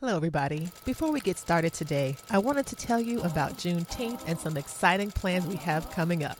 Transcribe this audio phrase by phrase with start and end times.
[0.00, 0.68] Hello, everybody.
[0.84, 5.10] Before we get started today, I wanted to tell you about Juneteenth and some exciting
[5.10, 6.38] plans we have coming up.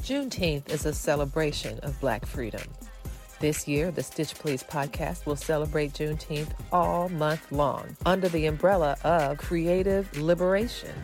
[0.00, 2.62] Juneteenth is a celebration of Black freedom.
[3.40, 8.96] This year, the Stitch Please podcast will celebrate Juneteenth all month long under the umbrella
[9.04, 10.94] of creative liberation.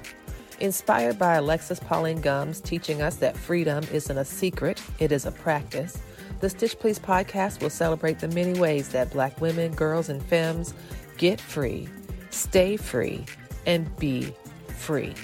[0.61, 5.31] Inspired by Alexis Pauline Gumbs teaching us that freedom isn't a secret, it is a
[5.31, 5.99] practice,
[6.41, 10.75] the Stitch Please podcast will celebrate the many ways that Black women, girls, and femmes
[11.17, 11.89] get free,
[12.31, 13.25] stay free,
[13.67, 14.35] and be
[14.77, 15.15] free.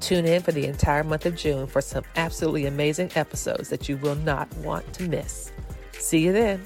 [0.00, 3.96] Tune in for the entire month of June for some absolutely amazing episodes that you
[3.98, 5.52] will not want to miss.
[5.92, 6.62] See you then.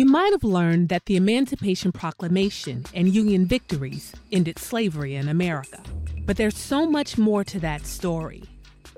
[0.00, 5.82] You might have learned that the Emancipation Proclamation and Union victories ended slavery in America.
[6.24, 8.44] But there's so much more to that story.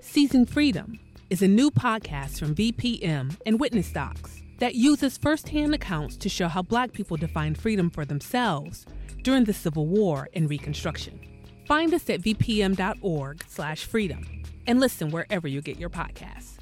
[0.01, 6.17] Seizing Freedom is a new podcast from VPM and Witness Docs that uses firsthand accounts
[6.19, 8.87] to show how Black people defined freedom for themselves
[9.23, 11.19] during the Civil War and Reconstruction.
[11.67, 16.62] Find us at vpm.org/freedom and listen wherever you get your podcasts.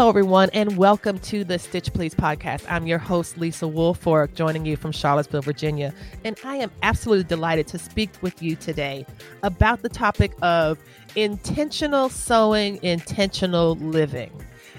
[0.00, 2.64] Hello, everyone, and welcome to the Stitch Please podcast.
[2.70, 5.92] I'm your host, Lisa Woolfork, joining you from Charlottesville, Virginia.
[6.24, 9.04] And I am absolutely delighted to speak with you today
[9.42, 10.78] about the topic of
[11.16, 14.32] intentional sewing, intentional living.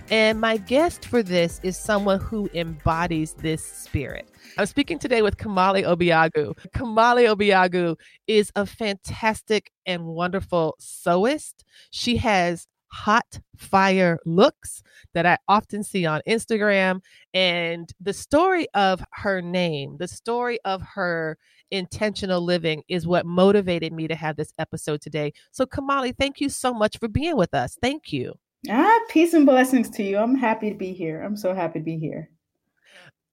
[0.10, 4.28] And my guest for this is someone who embodies this spirit.
[4.58, 6.58] I'm speaking today with Kamali Obiagu.
[6.70, 7.96] Kamali Obiagu
[8.26, 11.64] is a fantastic and wonderful sewist.
[11.92, 17.02] She has hot fire looks that I often see on Instagram.
[17.34, 21.38] And the story of her name, the story of her
[21.72, 25.34] intentional living is what motivated me to have this episode today.
[25.52, 27.78] So, Kamali, thank you so much for being with us.
[27.82, 28.34] Thank you.
[28.70, 30.18] Ah, peace and blessings to you.
[30.18, 31.22] I'm happy to be here.
[31.24, 32.30] I'm so happy to be here.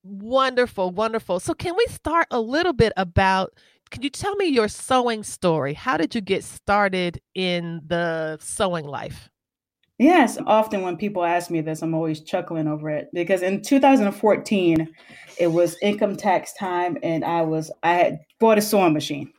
[0.05, 1.41] Wonderful, wonderful.
[1.41, 3.53] So, can we start a little bit about
[3.91, 5.73] can you tell me your sewing story?
[5.73, 9.31] How did you get started in the sewing life?
[9.99, 14.89] Yes, often when people ask me this, I'm always chuckling over it because in 2014,
[15.39, 19.33] it was income tax time, and I was I had bought a sewing machine.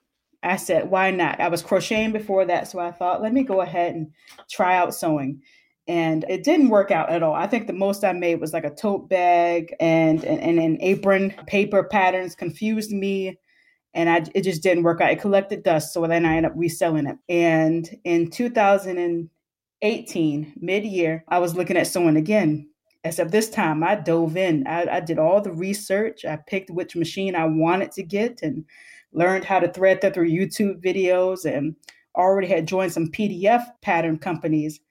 [0.44, 1.40] I said, why not?
[1.40, 4.12] I was crocheting before that, so I thought, let me go ahead and
[4.50, 5.42] try out sewing.
[5.88, 7.34] And it didn't work out at all.
[7.34, 10.78] I think the most I made was like a tote bag and, and, and an
[10.82, 11.34] apron.
[11.48, 13.40] Paper patterns confused me
[13.94, 15.12] and I, it just didn't work out.
[15.12, 17.18] It collected dust, so then I ended up reselling it.
[17.28, 19.30] And in 2000
[19.82, 22.70] 18, mid year, I was looking at sewing again.
[23.06, 24.68] Except this time I dove in.
[24.68, 26.26] I, I, did all the research.
[26.26, 28.66] I picked which machine I wanted to get and
[29.14, 31.78] learned how to thread that through YouTube videos and
[32.14, 34.82] already had joined some PDF pattern companies.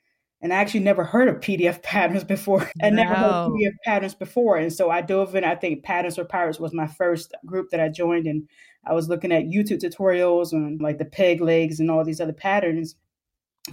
[0.41, 2.71] And I actually never heard of PDF patterns before.
[2.83, 4.57] I never heard of PDF patterns before.
[4.57, 5.45] And so I dove in.
[5.45, 8.27] I think Patterns for Pirates was my first group that I joined.
[8.27, 8.49] And
[8.87, 12.33] I was looking at YouTube tutorials on like the peg legs and all these other
[12.33, 12.95] patterns.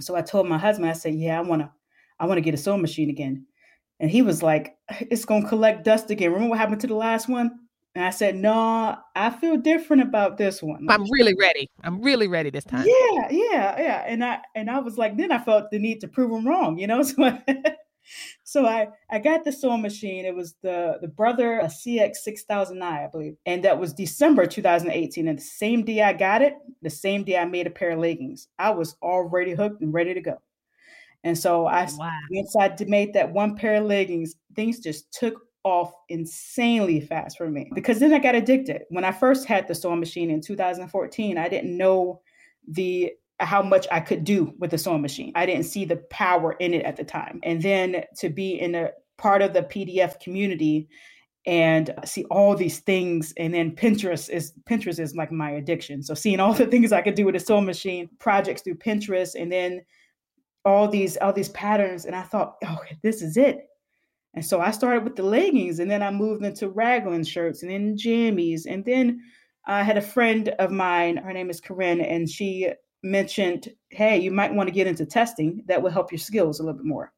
[0.00, 1.70] So I told my husband, I said, "Yeah, I want to,
[2.18, 3.46] I want to get a sewing machine again."
[4.00, 7.28] And he was like, "It's gonna collect dust again." Remember what happened to the last
[7.28, 7.50] one?
[7.94, 10.86] And I said, "No, I feel different about this one.
[10.88, 11.68] I'm really ready.
[11.82, 14.04] I'm really ready this time." Yeah, yeah, yeah.
[14.06, 16.78] And I and I was like, then I felt the need to prove him wrong,
[16.78, 17.02] you know.
[17.02, 17.42] So I,
[18.44, 20.24] so I I got the sewing machine.
[20.24, 23.92] It was the the brother a CX six thousand nine, I believe, and that was
[23.92, 25.28] December 2018.
[25.28, 27.98] And the same day I got it, the same day I made a pair of
[27.98, 28.48] leggings.
[28.58, 30.38] I was already hooked and ready to go.
[31.24, 32.10] And so I wow.
[32.30, 37.50] once to make that one pair of leggings, things just took off insanely fast for
[37.50, 38.82] me because then I got addicted.
[38.90, 42.20] When I first had the sewing machine in 2014, I didn't know
[42.68, 45.32] the how much I could do with the sewing machine.
[45.34, 47.40] I didn't see the power in it at the time.
[47.42, 50.88] And then to be in a part of the PDF community
[51.46, 56.12] and see all these things and then pinterest is pinterest is like my addiction so
[56.12, 59.50] seeing all the things i could do with a sewing machine projects through pinterest and
[59.50, 59.80] then
[60.64, 63.68] all these all these patterns and i thought oh this is it
[64.34, 67.70] and so i started with the leggings and then i moved into raglan shirts and
[67.70, 69.20] then jammies and then
[69.66, 72.68] i had a friend of mine her name is corinne and she
[73.06, 76.62] mentioned hey you might want to get into testing that will help your skills a
[76.62, 77.12] little bit more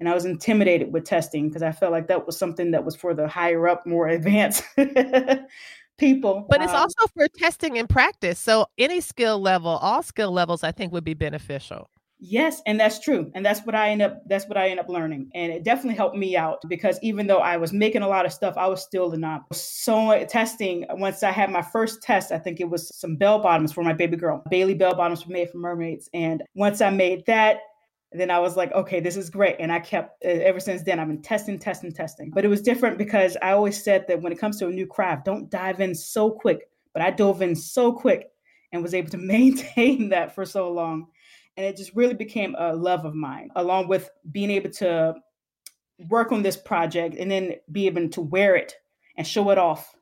[0.00, 2.94] and I was intimidated with testing because I felt like that was something that was
[2.94, 4.62] for the higher up, more advanced
[5.98, 6.46] people.
[6.48, 8.38] But it's um, also for testing and practice.
[8.38, 11.90] So any skill level, all skill levels, I think would be beneficial.
[12.20, 13.30] Yes, and that's true.
[13.34, 15.30] And that's what I end up that's what I end up learning.
[15.34, 18.32] And it definitely helped me out because even though I was making a lot of
[18.32, 19.42] stuff, I was still the knob.
[19.52, 23.72] So testing, once I had my first test, I think it was some bell bottoms
[23.72, 24.42] for my baby girl.
[24.50, 26.10] Bailey bell bottoms were made for mermaids.
[26.12, 27.58] And once I made that,
[28.12, 29.56] then I was like, okay, this is great.
[29.60, 32.30] And I kept, ever since then, I've been testing, testing, testing.
[32.30, 34.86] But it was different because I always said that when it comes to a new
[34.86, 36.68] craft, don't dive in so quick.
[36.94, 38.28] But I dove in so quick
[38.72, 41.08] and was able to maintain that for so long.
[41.58, 45.16] And it just really became a love of mine, along with being able to
[46.08, 48.74] work on this project and then be able to wear it
[49.16, 49.92] and show it off.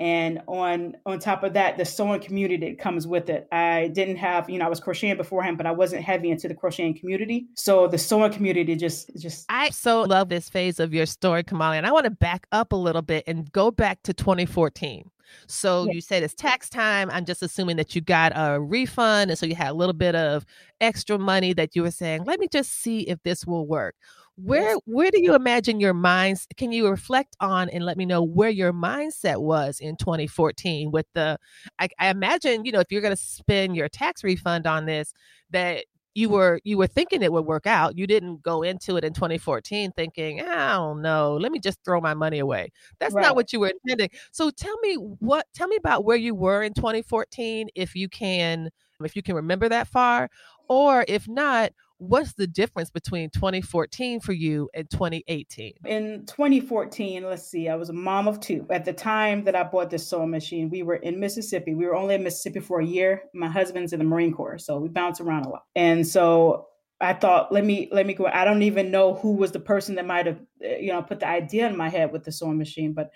[0.00, 3.46] And on on top of that the sewing community that comes with it.
[3.52, 6.54] I didn't have you know i was crocheting beforehand but i wasn't heavy into the
[6.54, 7.46] crocheting community.
[7.54, 11.76] So the sewing community just just i so love this phase of your story kamali
[11.76, 15.10] and i want to back up a little bit and go back to 2014
[15.46, 15.92] so yeah.
[15.92, 17.10] you said it's tax time.
[17.10, 19.30] I'm just assuming that you got a refund.
[19.30, 20.44] And so you had a little bit of
[20.80, 23.94] extra money that you were saying, let me just see if this will work
[24.42, 28.22] where where do you imagine your minds can you reflect on and let me know
[28.22, 31.38] where your mindset was in 2014 with the
[31.78, 35.12] I, I imagine you know if you're going to spend your tax refund on this
[35.50, 35.84] that
[36.14, 39.12] you were you were thinking it would work out you didn't go into it in
[39.12, 43.22] 2014 thinking i don't know let me just throw my money away that's right.
[43.22, 46.62] not what you were intending so tell me what tell me about where you were
[46.62, 48.70] in 2014 if you can
[49.04, 50.28] if you can remember that far
[50.68, 55.74] or if not what's the difference between 2014 for you and 2018?
[55.84, 58.66] In 2014, let's see, I was a mom of two.
[58.70, 61.74] At the time that I bought this sewing machine, we were in Mississippi.
[61.74, 63.24] We were only in Mississippi for a year.
[63.34, 65.64] My husband's in the Marine Corps, so we bounce around a lot.
[65.76, 66.68] And so
[67.00, 68.26] I thought, let me let me go.
[68.26, 71.20] I don't even know who was the person that might have, eh, you know, put
[71.20, 73.10] the idea in my head with the sewing machine, but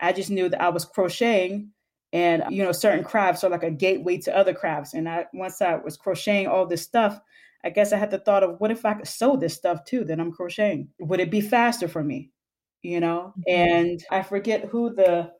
[0.00, 1.72] I just knew that I was crocheting
[2.12, 5.62] and you know certain crafts are like a gateway to other crafts and i once
[5.62, 7.20] i was crocheting all this stuff
[7.64, 10.04] I guess I had the thought of what if I could sew this stuff too
[10.04, 10.88] that I'm crocheting?
[11.00, 12.30] Would it be faster for me?
[12.82, 13.34] You know?
[13.38, 13.60] Mm-hmm.
[13.60, 15.32] And I forget who the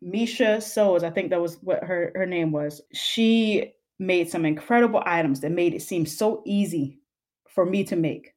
[0.00, 2.80] Misha Sews, I think that was what her, her name was.
[2.92, 7.00] She made some incredible items that made it seem so easy
[7.48, 8.34] for me to make.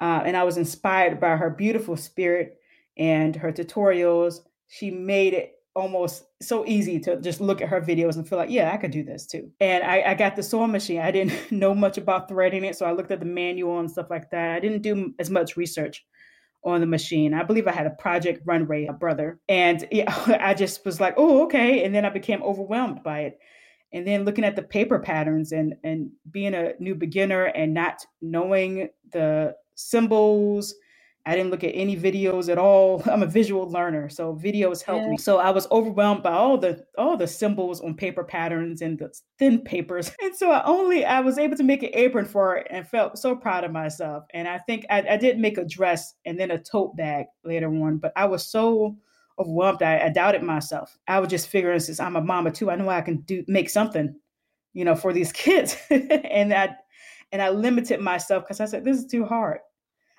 [0.00, 2.58] Uh, and I was inspired by her beautiful spirit
[2.96, 4.40] and her tutorials.
[4.68, 8.50] She made it almost so easy to just look at her videos and feel like,
[8.50, 9.50] yeah, I could do this too.
[9.60, 11.00] And I, I, got the sewing machine.
[11.00, 14.10] I didn't know much about threading it, so I looked at the manual and stuff
[14.10, 14.56] like that.
[14.56, 16.04] I didn't do as much research
[16.64, 17.34] on the machine.
[17.34, 21.14] I believe I had a project runway, a brother, and yeah, I just was like,
[21.16, 21.84] oh, okay.
[21.84, 23.38] And then I became overwhelmed by it.
[23.92, 28.04] And then looking at the paper patterns and and being a new beginner and not
[28.20, 30.74] knowing the symbols
[31.28, 33.02] I didn't look at any videos at all.
[33.06, 35.10] I'm a visual learner, so videos help yeah.
[35.10, 35.18] me.
[35.18, 39.12] So I was overwhelmed by all the all the symbols on paper patterns and the
[39.38, 40.10] thin papers.
[40.22, 43.18] And so I only I was able to make an apron for it and felt
[43.18, 44.24] so proud of myself.
[44.32, 47.68] And I think I, I did make a dress and then a tote bag later
[47.68, 48.96] on, but I was so
[49.38, 49.82] overwhelmed.
[49.82, 50.96] I, I doubted myself.
[51.08, 53.68] I was just figuring since I'm a mama too, I know I can do make
[53.68, 54.14] something,
[54.72, 55.76] you know, for these kids.
[55.90, 56.74] and I
[57.32, 59.58] and I limited myself because I said this is too hard.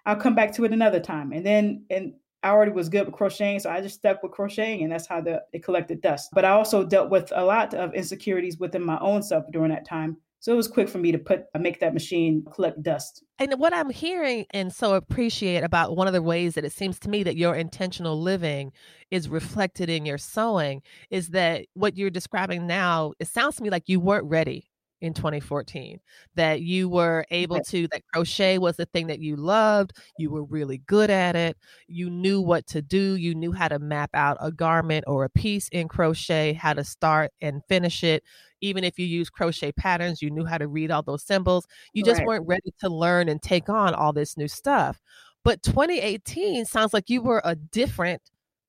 [0.05, 1.31] I'll come back to it another time.
[1.31, 4.83] And then and I already was good with crocheting, so I just stuck with crocheting,
[4.83, 6.29] and that's how the it collected dust.
[6.31, 9.85] But I also dealt with a lot of insecurities within my own self during that
[9.85, 10.17] time.
[10.41, 13.23] So it was quick for me to put uh, make that machine collect dust.
[13.39, 16.97] And what I'm hearing and so appreciate about one of the ways that it seems
[16.99, 18.71] to me that your intentional living
[19.11, 23.69] is reflected in your sewing is that what you're describing now, it sounds to me
[23.69, 24.68] like you weren't ready
[25.01, 25.99] in 2014
[26.35, 30.43] that you were able to that crochet was the thing that you loved you were
[30.43, 34.37] really good at it you knew what to do you knew how to map out
[34.41, 38.23] a garment or a piece in crochet how to start and finish it.
[38.61, 42.03] Even if you use crochet patterns you knew how to read all those symbols you
[42.03, 42.27] just right.
[42.27, 44.99] weren't ready to learn and take on all this new stuff.
[45.43, 48.21] But 2018 sounds like you were a different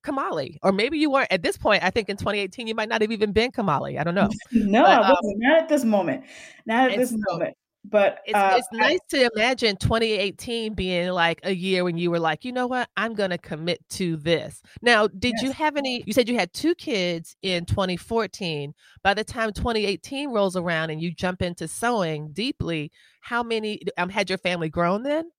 [0.03, 1.83] Kamali, or maybe you weren't at this point.
[1.83, 3.99] I think in 2018 you might not have even been Kamali.
[3.99, 4.31] I don't know.
[4.53, 5.35] no, but, I wasn't.
[5.35, 6.25] Um, not at this moment.
[6.67, 7.57] Not at this so, moment.
[7.83, 12.11] But it's, uh, it's nice I, to imagine 2018 being like a year when you
[12.11, 14.61] were like, you know what, I'm going to commit to this.
[14.83, 15.43] Now, did yes.
[15.43, 16.05] you have any?
[16.07, 18.75] You said you had two kids in 2014.
[19.03, 22.93] By the time 2018 rolls around and you jump into sewing deeply,
[23.23, 25.31] how many um, had your family grown then?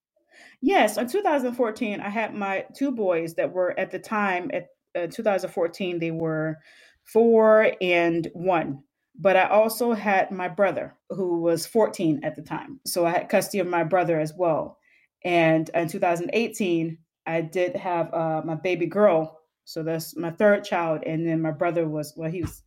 [0.62, 5.08] Yes, in 2014, I had my two boys that were at the time at uh,
[5.08, 6.58] 2014 they were
[7.06, 8.84] four and one
[9.20, 12.80] but I also had my brother who was 14 at the time.
[12.86, 14.78] So I had custody of my brother as well.
[15.24, 19.40] And in 2018, I did have uh, my baby girl.
[19.66, 21.04] So that's my third child.
[21.06, 22.64] And then my brother was, well, he was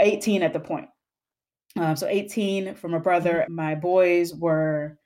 [0.00, 0.88] 18 at the point.
[1.76, 3.46] Um, so 18 for my brother.
[3.48, 4.98] My boys were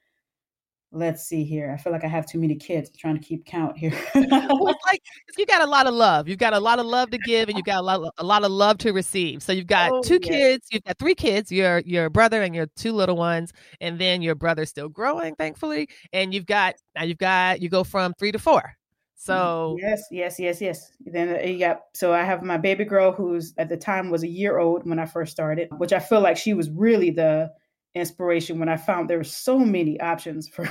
[0.93, 1.71] let's see here.
[1.73, 2.91] I feel like I have too many kids.
[2.91, 3.93] I'm trying to keep count here.
[4.15, 5.03] like
[5.37, 6.29] you got a lot of love.
[6.29, 8.45] You've got a lot of love to give, and you got a lot, a lot
[8.45, 9.43] of love to receive.
[9.43, 10.31] So you've got oh, two yes.
[10.31, 10.69] kids.
[10.71, 11.53] You've got three kids.
[11.53, 15.89] Your your brother and your two little ones, and then your brother's still growing, thankfully.
[16.13, 18.75] And you've got now you've got you go from three to four.
[19.21, 20.93] So yes, yes, yes, yes.
[21.01, 21.77] Then uh, yeah.
[21.93, 24.99] So I have my baby girl, who's at the time was a year old when
[24.99, 27.51] I first started, which I feel like she was really the
[27.95, 30.69] inspiration when I found there were so many options for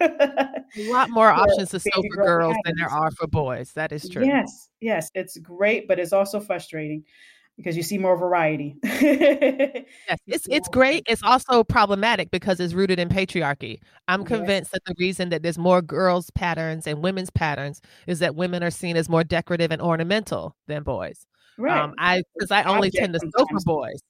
[0.00, 3.72] a lot more options to sew for girls than there are for boys.
[3.72, 4.24] That is true.
[4.24, 7.04] Yes, yes, it's great, but it's also frustrating
[7.56, 8.76] because you see more variety.
[8.82, 9.84] yes,
[10.26, 11.04] it's it's great.
[11.08, 13.80] It's also problematic because it's rooted in patriarchy.
[14.08, 14.80] I'm convinced yes.
[14.84, 18.70] that the reason that there's more girls patterns and women's patterns is that women are
[18.70, 21.26] seen as more decorative and ornamental than boys.
[21.58, 21.78] Right.
[21.78, 24.00] Um, I because I only tend to sew for boys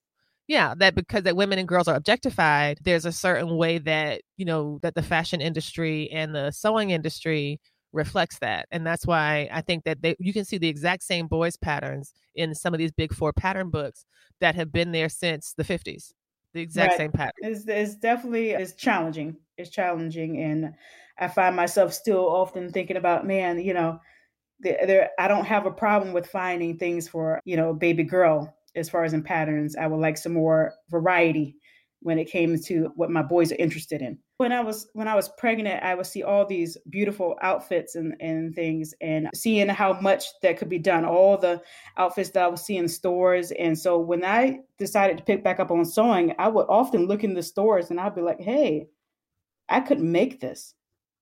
[0.49, 4.45] yeah that because that women and girls are objectified there's a certain way that you
[4.45, 7.61] know that the fashion industry and the sewing industry
[7.93, 11.27] reflects that and that's why i think that they, you can see the exact same
[11.27, 14.07] boys patterns in some of these big four pattern books
[14.41, 16.13] that have been there since the 50s
[16.55, 16.99] the exact right.
[16.99, 20.75] same pattern it's, it's definitely it's challenging it's challenging and
[21.19, 23.99] i find myself still often thinking about man you know
[24.61, 28.55] there, there i don't have a problem with finding things for you know baby girl
[28.75, 29.77] as far as in patterns.
[29.77, 31.57] I would like some more variety
[32.03, 34.19] when it came to what my boys are interested in.
[34.39, 38.15] When I was when I was pregnant, I would see all these beautiful outfits and,
[38.21, 41.63] and things and seeing how much that could be done, all the
[41.97, 43.53] outfits that I would see in stores.
[43.53, 47.23] And so when I decided to pick back up on sewing, I would often look
[47.23, 48.89] in the stores and I'd be like, hey,
[49.69, 50.75] I could make this,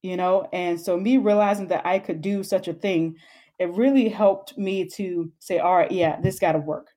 [0.03, 0.49] you know?
[0.53, 3.17] And so me realizing that I could do such a thing,
[3.59, 6.89] it really helped me to say, all right, yeah, this gotta work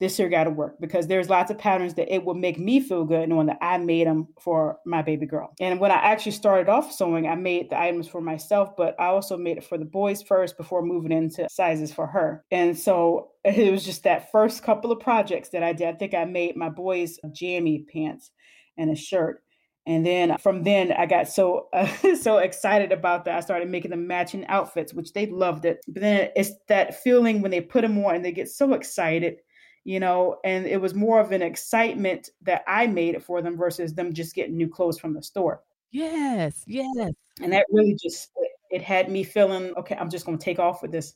[0.00, 2.80] this year got to work because there's lots of patterns that it will make me
[2.80, 5.52] feel good knowing that I made them for my baby girl.
[5.60, 9.06] And when I actually started off sewing, I made the items for myself, but I
[9.06, 12.44] also made it for the boys first before moving into sizes for her.
[12.50, 15.88] And so it was just that first couple of projects that I did.
[15.88, 18.30] I think I made my boys jammy pants
[18.76, 19.42] and a shirt.
[19.86, 21.86] And then from then, I got so uh,
[22.20, 23.36] so excited about that.
[23.36, 25.84] I started making them matching outfits, which they loved it.
[25.86, 29.36] But then it's that feeling when they put them on and they get so excited
[29.84, 33.56] you know, and it was more of an excitement that I made it for them
[33.56, 35.62] versus them just getting new clothes from the store.
[35.92, 37.12] Yes, yes.
[37.40, 38.30] And that really just
[38.70, 41.14] it had me feeling, okay, I'm just gonna take off with this.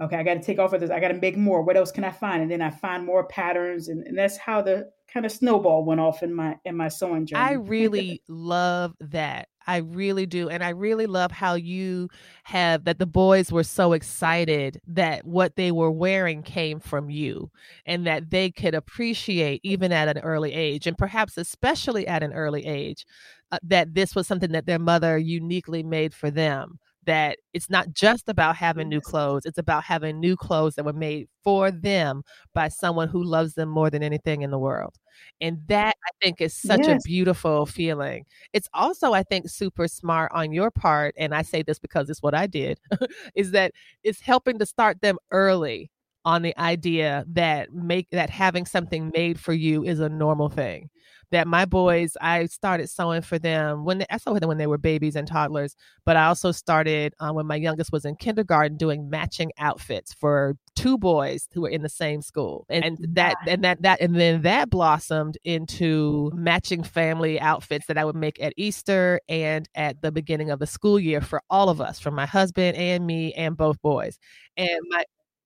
[0.00, 0.90] Okay, I gotta take off with this.
[0.90, 1.62] I gotta make more.
[1.62, 2.42] What else can I find?
[2.42, 6.00] And then I find more patterns and, and that's how the kind of snowball went
[6.00, 7.42] off in my in my sewing journey.
[7.42, 9.48] I really love that.
[9.70, 10.48] I really do.
[10.48, 12.08] And I really love how you
[12.42, 17.52] have that the boys were so excited that what they were wearing came from you
[17.86, 22.32] and that they could appreciate, even at an early age, and perhaps especially at an
[22.32, 23.06] early age,
[23.52, 27.92] uh, that this was something that their mother uniquely made for them that it's not
[27.92, 32.22] just about having new clothes it's about having new clothes that were made for them
[32.54, 34.94] by someone who loves them more than anything in the world
[35.40, 37.02] and that i think is such yes.
[37.04, 38.24] a beautiful feeling.
[38.52, 42.22] It's also i think super smart on your part and i say this because it's
[42.22, 42.78] what i did
[43.34, 45.90] is that it's helping to start them early
[46.24, 50.90] on the idea that make that having something made for you is a normal thing
[51.30, 54.66] that my boys, I started sewing for them when they, I sewed them when they
[54.66, 58.76] were babies and toddlers, but I also started um, when my youngest was in kindergarten
[58.76, 63.36] doing matching outfits for two boys who were in the same school, and, and that
[63.46, 68.42] and that that and then that blossomed into matching family outfits that I would make
[68.42, 72.10] at Easter and at the beginning of the school year for all of us, for
[72.10, 74.18] my husband and me and both boys,
[74.56, 75.04] and my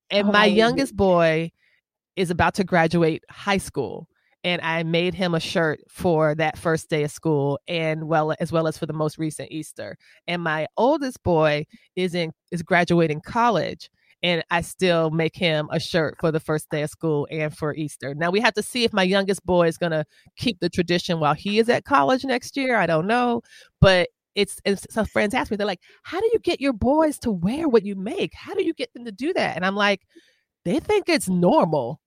[0.09, 0.49] and my oh.
[0.49, 1.51] youngest boy
[2.15, 4.07] is about to graduate high school
[4.45, 8.51] and I made him a shirt for that first day of school and well as
[8.51, 9.97] well as for the most recent Easter.
[10.27, 13.89] And my oldest boy is in is graduating college
[14.21, 17.73] and I still make him a shirt for the first day of school and for
[17.75, 18.13] Easter.
[18.13, 20.05] Now we have to see if my youngest boy is going to
[20.37, 22.77] keep the tradition while he is at college next year.
[22.77, 23.41] I don't know,
[23.81, 27.17] but it's, it's so friends ask me, they're like, "How do you get your boys
[27.19, 28.33] to wear what you make?
[28.35, 30.01] How do you get them to do that?" And I'm like,
[30.65, 31.99] they think it's normal.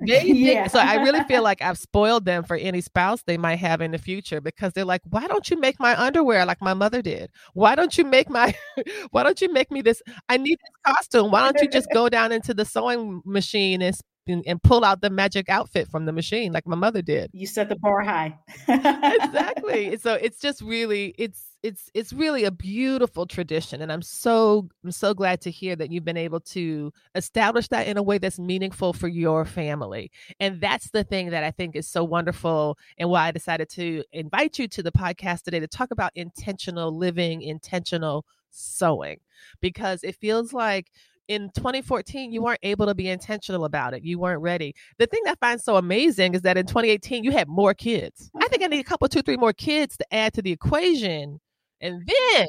[0.00, 0.66] They yeah.
[0.66, 3.92] So I really feel like I've spoiled them for any spouse they might have in
[3.92, 7.30] the future because they're like, why don't you make my underwear like my mother did?
[7.54, 8.54] Why don't you make my,
[9.10, 10.02] why don't you make me this?
[10.28, 11.30] I need this costume.
[11.30, 13.96] Why don't you just go down into the sewing machine and
[14.26, 17.30] and, and, pull out the magic outfit from the machine like my mother did.
[17.32, 18.36] You set the bar high.
[18.68, 19.96] exactly.
[20.06, 24.92] So it's just really it's it's it's really a beautiful tradition and i'm so i'm
[24.92, 28.38] so glad to hear that you've been able to establish that in a way that's
[28.38, 33.10] meaningful for your family and that's the thing that i think is so wonderful and
[33.10, 37.42] why i decided to invite you to the podcast today to talk about intentional living
[37.42, 39.18] intentional sewing
[39.60, 40.92] because it feels like
[41.28, 45.20] in 2014 you weren't able to be intentional about it you weren't ready the thing
[45.24, 48.62] that i find so amazing is that in 2018 you had more kids i think
[48.62, 51.40] i need a couple two three more kids to add to the equation
[51.80, 52.46] and then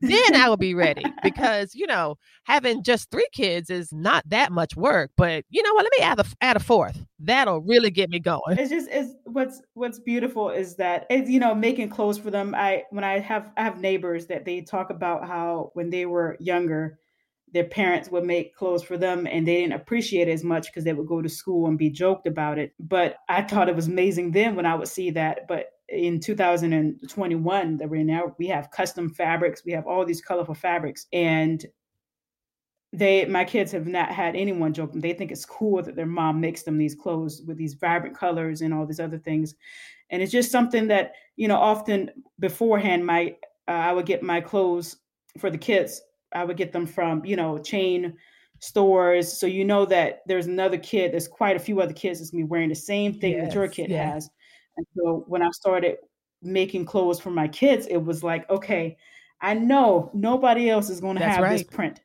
[0.00, 4.52] then I will be ready because you know having just three kids is not that
[4.52, 5.10] much work.
[5.16, 5.84] But you know what?
[5.84, 7.04] Let me add a add a fourth.
[7.18, 8.58] That'll really get me going.
[8.58, 12.54] It's just it's what's what's beautiful is that it's you know making clothes for them.
[12.54, 16.36] I when I have I have neighbors that they talk about how when they were
[16.40, 16.98] younger,
[17.54, 20.82] their parents would make clothes for them and they didn't appreciate it as much because
[20.82, 22.74] they would go to school and be joked about it.
[22.80, 25.46] But I thought it was amazing then when I would see that.
[25.46, 30.54] But in 2021 that we're now we have custom fabrics we have all these colorful
[30.54, 31.66] fabrics and
[32.90, 36.06] they my kids have not had anyone joke them they think it's cool that their
[36.06, 39.54] mom makes them these clothes with these vibrant colors and all these other things
[40.08, 43.36] and it's just something that you know often beforehand my
[43.68, 44.96] uh, i would get my clothes
[45.38, 46.00] for the kids
[46.34, 48.14] i would get them from you know chain
[48.60, 52.30] stores so you know that there's another kid there's quite a few other kids that's
[52.30, 54.12] be wearing the same thing yes, that your kid yes.
[54.12, 54.30] has
[54.76, 55.96] and so when I started
[56.42, 58.96] making clothes for my kids, it was like, okay,
[59.40, 61.52] I know nobody else is going to have right.
[61.52, 62.00] this print.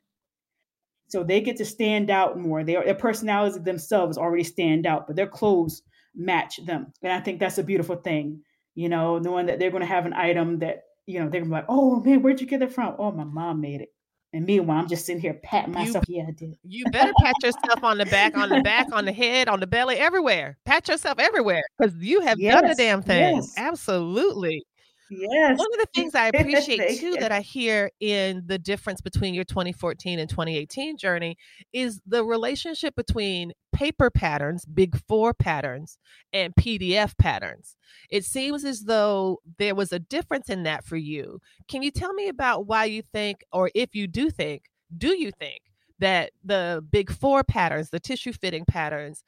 [1.08, 2.62] So they get to stand out more.
[2.62, 5.82] Their, their personalities themselves already stand out, but their clothes
[6.14, 6.92] match them.
[7.02, 8.42] And I think that's a beautiful thing,
[8.74, 11.44] you know, knowing that they're going to have an item that, you know, they're going
[11.44, 12.94] to be like, oh man, where'd you get that from?
[12.98, 13.92] Oh, my mom made it.
[14.32, 16.04] And meanwhile, I'm just sitting here patting myself.
[16.08, 16.56] You, yeah, I did.
[16.62, 19.66] You better pat yourself on the back, on the back, on the head, on the
[19.66, 20.56] belly, everywhere.
[20.64, 23.36] Pat yourself everywhere because you have yes, done the damn thing.
[23.36, 23.54] Yes.
[23.56, 24.64] Absolutely.
[25.10, 25.58] Yes.
[25.58, 29.44] One of the things I appreciate too that I hear in the difference between your
[29.44, 31.36] 2014 and 2018 journey
[31.72, 35.98] is the relationship between paper patterns, big four patterns,
[36.32, 37.76] and PDF patterns.
[38.08, 41.40] It seems as though there was a difference in that for you.
[41.68, 44.62] Can you tell me about why you think, or if you do think,
[44.96, 45.60] do you think
[45.98, 49.22] that the big four patterns, the tissue fitting patterns,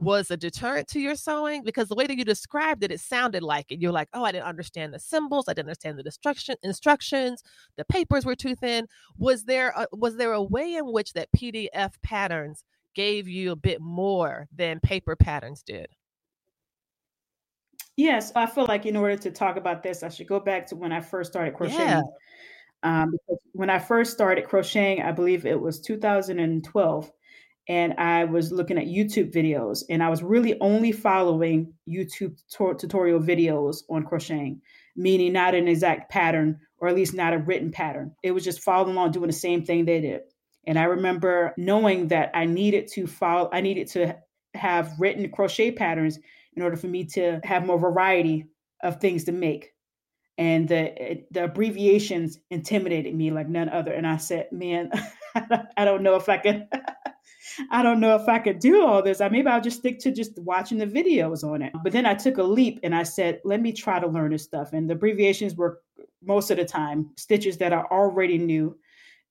[0.00, 1.62] was a deterrent to your sewing?
[1.62, 3.80] Because the way that you described it it sounded like it.
[3.80, 5.46] You're like oh i didn't understand the symbols.
[5.48, 7.42] I didn't understand the instruction instructions.
[7.76, 8.86] The papers were too thin.
[9.18, 13.56] Was there a, was there a way in which that pdf patterns gave you a
[13.56, 15.88] bit more than paper patterns did?
[17.96, 20.76] Yes i feel like in order to talk about this i should go back to
[20.76, 21.80] when i first started crocheting.
[21.80, 22.02] Yeah.
[22.84, 27.12] um, because when i first started crocheting i believe it was 2012
[27.68, 33.20] and I was looking at YouTube videos, and I was really only following YouTube tutorial
[33.20, 34.62] videos on crocheting,
[34.96, 38.12] meaning not an exact pattern, or at least not a written pattern.
[38.22, 40.22] It was just following along, doing the same thing they did.
[40.66, 44.16] And I remember knowing that I needed to follow, I needed to
[44.54, 46.18] have written crochet patterns
[46.54, 48.46] in order for me to have more variety
[48.82, 49.72] of things to make.
[50.38, 53.92] And the the abbreviations intimidated me like none other.
[53.92, 54.90] And I said, "Man,
[55.76, 56.68] I don't know if I can."
[57.70, 59.20] I don't know if I could do all this.
[59.20, 61.72] I maybe I'll just stick to just watching the videos on it.
[61.82, 64.44] But then I took a leap and I said, let me try to learn this
[64.44, 64.72] stuff.
[64.72, 65.80] And the abbreviations were
[66.22, 68.76] most of the time stitches that I already knew.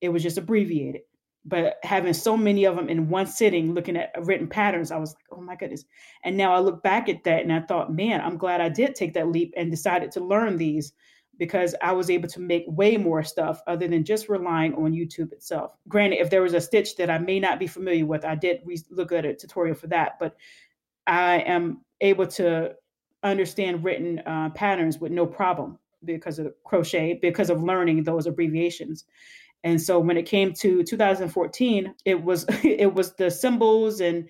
[0.00, 1.02] It was just abbreviated.
[1.44, 5.10] But having so many of them in one sitting, looking at written patterns, I was
[5.14, 5.84] like, oh my goodness.
[6.24, 8.94] And now I look back at that and I thought, man, I'm glad I did
[8.94, 10.92] take that leap and decided to learn these
[11.38, 15.32] because I was able to make way more stuff other than just relying on YouTube
[15.32, 15.76] itself.
[15.86, 18.60] Granted, if there was a stitch that I may not be familiar with, I did
[18.64, 20.36] re- look at a tutorial for that, but
[21.06, 22.74] I am able to
[23.22, 29.04] understand written uh, patterns with no problem because of crochet, because of learning those abbreviations.
[29.64, 34.28] And so when it came to 2014, it was it was the symbols and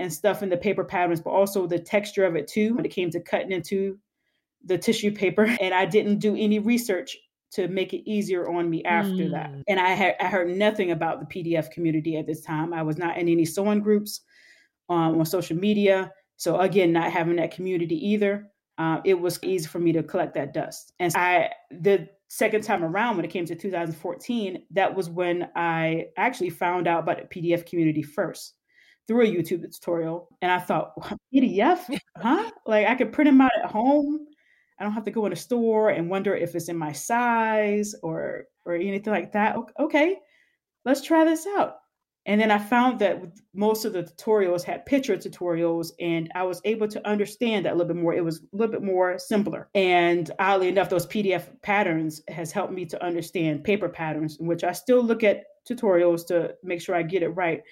[0.00, 2.74] and stuff in the paper patterns, but also the texture of it too.
[2.74, 3.98] When it came to cutting into
[4.68, 7.16] the tissue paper and I didn't do any research
[7.50, 9.30] to make it easier on me after mm.
[9.30, 9.50] that.
[9.66, 12.72] And I had I heard nothing about the PDF community at this time.
[12.74, 14.20] I was not in any sewing groups
[14.88, 16.12] um, on social media.
[16.36, 20.34] So again, not having that community either, uh, it was easy for me to collect
[20.34, 20.92] that dust.
[21.00, 26.08] And I the second time around when it came to 2014, that was when I
[26.18, 28.54] actually found out about the PDF community first
[29.06, 30.28] through a YouTube tutorial.
[30.42, 30.92] And I thought,
[31.34, 31.80] PDF,
[32.16, 32.50] huh?
[32.66, 34.27] Like I could print them out at home.
[34.78, 37.94] I don't have to go in a store and wonder if it's in my size
[38.02, 39.56] or or anything like that.
[39.78, 40.16] Okay,
[40.84, 41.76] let's try this out.
[42.26, 43.22] And then I found that
[43.54, 47.74] most of the tutorials had picture tutorials, and I was able to understand that a
[47.74, 48.12] little bit more.
[48.12, 49.70] It was a little bit more simpler.
[49.74, 54.62] And oddly enough, those PDF patterns has helped me to understand paper patterns, in which
[54.62, 57.62] I still look at tutorials to make sure I get it right.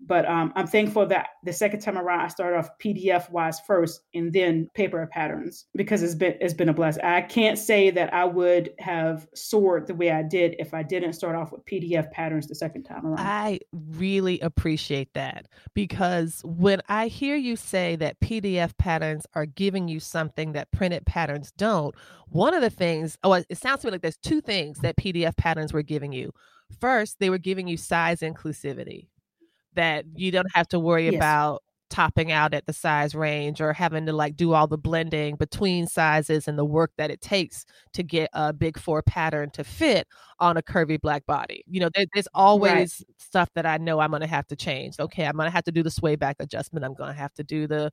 [0.00, 4.02] But um, I'm thankful that the second time around I started off PDF wise first
[4.14, 7.02] and then paper patterns because it's been it's been a blessing.
[7.02, 11.14] I can't say that I would have soared the way I did if I didn't
[11.14, 13.20] start off with PDF patterns the second time around.
[13.20, 19.88] I really appreciate that because when I hear you say that PDF patterns are giving
[19.88, 21.94] you something that printed patterns don't,
[22.28, 25.36] one of the things, oh, it sounds to me like there's two things that PDF
[25.36, 26.32] patterns were giving you.
[26.80, 29.06] First, they were giving you size inclusivity
[29.76, 31.14] that you don't have to worry yes.
[31.14, 35.36] about topping out at the size range or having to like do all the blending
[35.36, 39.62] between sizes and the work that it takes to get a big four pattern to
[39.62, 40.06] fit
[40.40, 41.62] on a curvy black body.
[41.68, 43.16] You know, there, there's always right.
[43.18, 44.98] stuff that I know I'm going to have to change.
[44.98, 46.84] Okay, I'm going to have to do the sway back adjustment.
[46.84, 47.90] I'm going to have to do the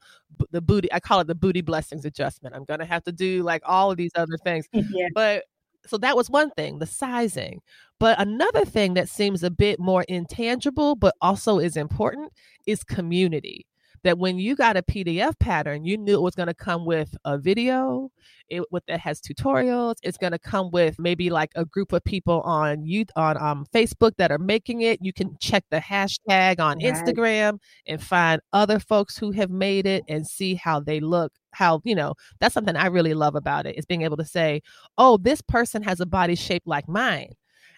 [0.52, 0.92] the booty.
[0.92, 2.56] I call it the booty blessings adjustment.
[2.56, 4.68] I'm going to have to do like all of these other things.
[4.94, 5.08] Yeah.
[5.16, 5.46] But
[5.86, 7.62] so that was one thing, the sizing.
[8.00, 12.32] But another thing that seems a bit more intangible, but also is important,
[12.66, 13.66] is community.
[14.04, 17.16] That when you got a PDF pattern, you knew it was going to come with
[17.26, 18.10] a video,
[18.50, 19.96] it with that has tutorials.
[20.04, 23.66] It's going to come with maybe like a group of people on you on um,
[23.74, 25.00] Facebook that are making it.
[25.02, 26.94] You can check the hashtag on right.
[26.94, 31.80] Instagram and find other folks who have made it and see how they look how
[31.84, 34.60] you know that's something i really love about it is being able to say
[34.98, 37.30] oh this person has a body shaped like mine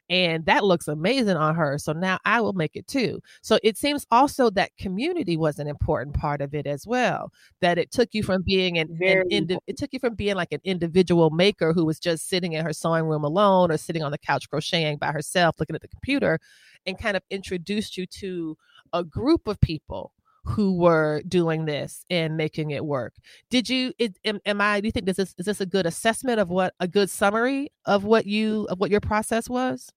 [0.09, 3.19] and that looks amazing on her so now i will make it too.
[3.41, 7.77] So it seems also that community was an important part of it as well that
[7.77, 10.61] it took you from being an, an indi- it took you from being like an
[10.63, 14.17] individual maker who was just sitting in her sewing room alone or sitting on the
[14.17, 16.39] couch crocheting by herself looking at the computer
[16.85, 18.57] and kind of introduced you to
[18.93, 20.11] a group of people
[20.45, 23.13] who were doing this and making it work.
[23.49, 23.93] Did you?
[23.97, 24.79] It, am, am, I?
[24.79, 27.71] Do you think this is is this a good assessment of what a good summary
[27.85, 29.91] of what you of what your process was?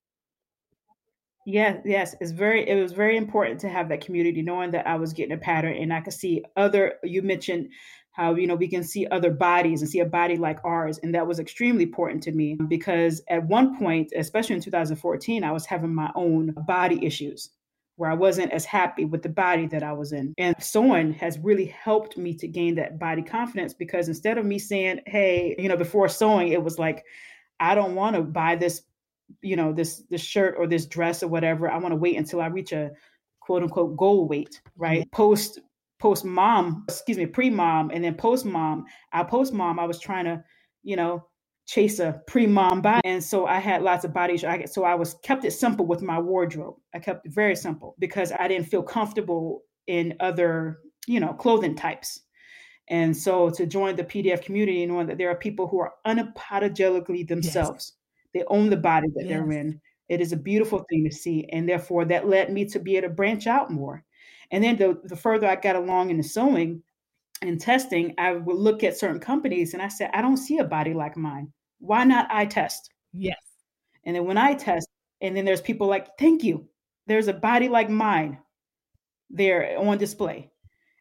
[1.46, 2.68] Yes, yes, it's very.
[2.68, 5.76] It was very important to have that community, knowing that I was getting a pattern,
[5.76, 6.94] and I could see other.
[7.02, 7.68] You mentioned
[8.12, 11.14] how you know we can see other bodies and see a body like ours, and
[11.14, 15.66] that was extremely important to me because at one point, especially in 2014, I was
[15.66, 17.50] having my own body issues
[17.98, 20.32] where I wasn't as happy with the body that I was in.
[20.38, 24.60] And sewing has really helped me to gain that body confidence because instead of me
[24.60, 27.04] saying, hey, you know, before sewing, it was like,
[27.58, 28.82] I don't want to buy this,
[29.42, 31.68] you know, this this shirt or this dress or whatever.
[31.68, 32.92] I want to wait until I reach a
[33.40, 35.00] quote unquote goal weight, right?
[35.00, 35.16] Mm-hmm.
[35.16, 35.58] Post
[35.98, 38.84] post mom, excuse me, pre mom, and then post mom.
[39.12, 40.44] I post mom, I was trying to,
[40.84, 41.26] you know,
[41.68, 43.02] chase a pre-mom body.
[43.04, 44.72] And so I had lots of body issues.
[44.72, 46.76] So I was kept it simple with my wardrobe.
[46.94, 51.76] I kept it very simple because I didn't feel comfortable in other, you know, clothing
[51.76, 52.22] types.
[52.88, 57.28] And so to join the PDF community, knowing that there are people who are unapologetically
[57.28, 58.30] themselves, yes.
[58.32, 59.28] they own the body that yes.
[59.28, 59.78] they're in.
[60.08, 61.50] It is a beautiful thing to see.
[61.52, 64.02] And therefore that led me to be able to branch out more.
[64.50, 66.82] And then the, the further I got along in the sewing
[67.42, 70.64] and testing, I would look at certain companies and I said, I don't see a
[70.64, 72.90] body like mine why not I test?
[73.12, 73.38] Yes.
[74.04, 74.88] And then when I test,
[75.20, 76.68] and then there's people like, thank you.
[77.06, 78.38] There's a body like mine
[79.30, 80.50] there on display.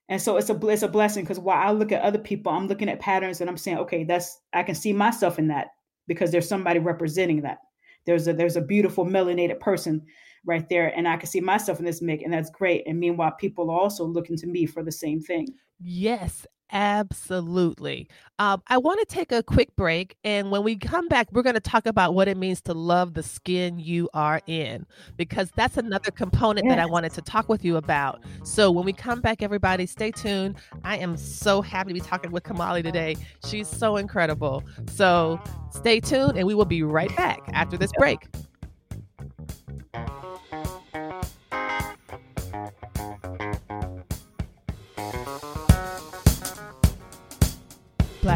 [0.09, 2.67] And so it's a it's a blessing because while I look at other people, I'm
[2.67, 5.67] looking at patterns and I'm saying, okay, that's I can see myself in that
[6.07, 7.57] because there's somebody representing that.
[8.05, 10.05] There's a there's a beautiful melanated person
[10.45, 12.87] right there, and I can see myself in this make, and that's great.
[12.87, 15.49] And meanwhile, people are also looking to me for the same thing.
[15.81, 18.09] Yes, Absolutely.
[18.39, 20.17] Um, I want to take a quick break.
[20.23, 23.13] And when we come back, we're going to talk about what it means to love
[23.13, 26.75] the skin you are in, because that's another component yes.
[26.75, 28.21] that I wanted to talk with you about.
[28.43, 30.57] So when we come back, everybody, stay tuned.
[30.83, 33.15] I am so happy to be talking with Kamali today.
[33.45, 34.61] She's so incredible.
[34.89, 35.39] So
[35.71, 38.27] stay tuned, and we will be right back after this break.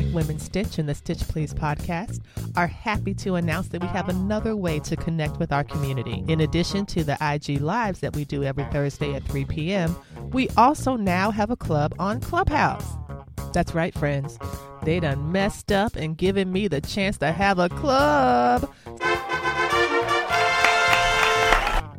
[0.01, 2.21] Black Women Stitch and the Stitch Please podcast
[2.55, 6.23] are happy to announce that we have another way to connect with our community.
[6.27, 9.95] In addition to the IG Lives that we do every Thursday at 3 p.m.,
[10.31, 12.85] we also now have a club on Clubhouse.
[13.53, 14.39] That's right, friends.
[14.83, 18.73] They done messed up and given me the chance to have a club.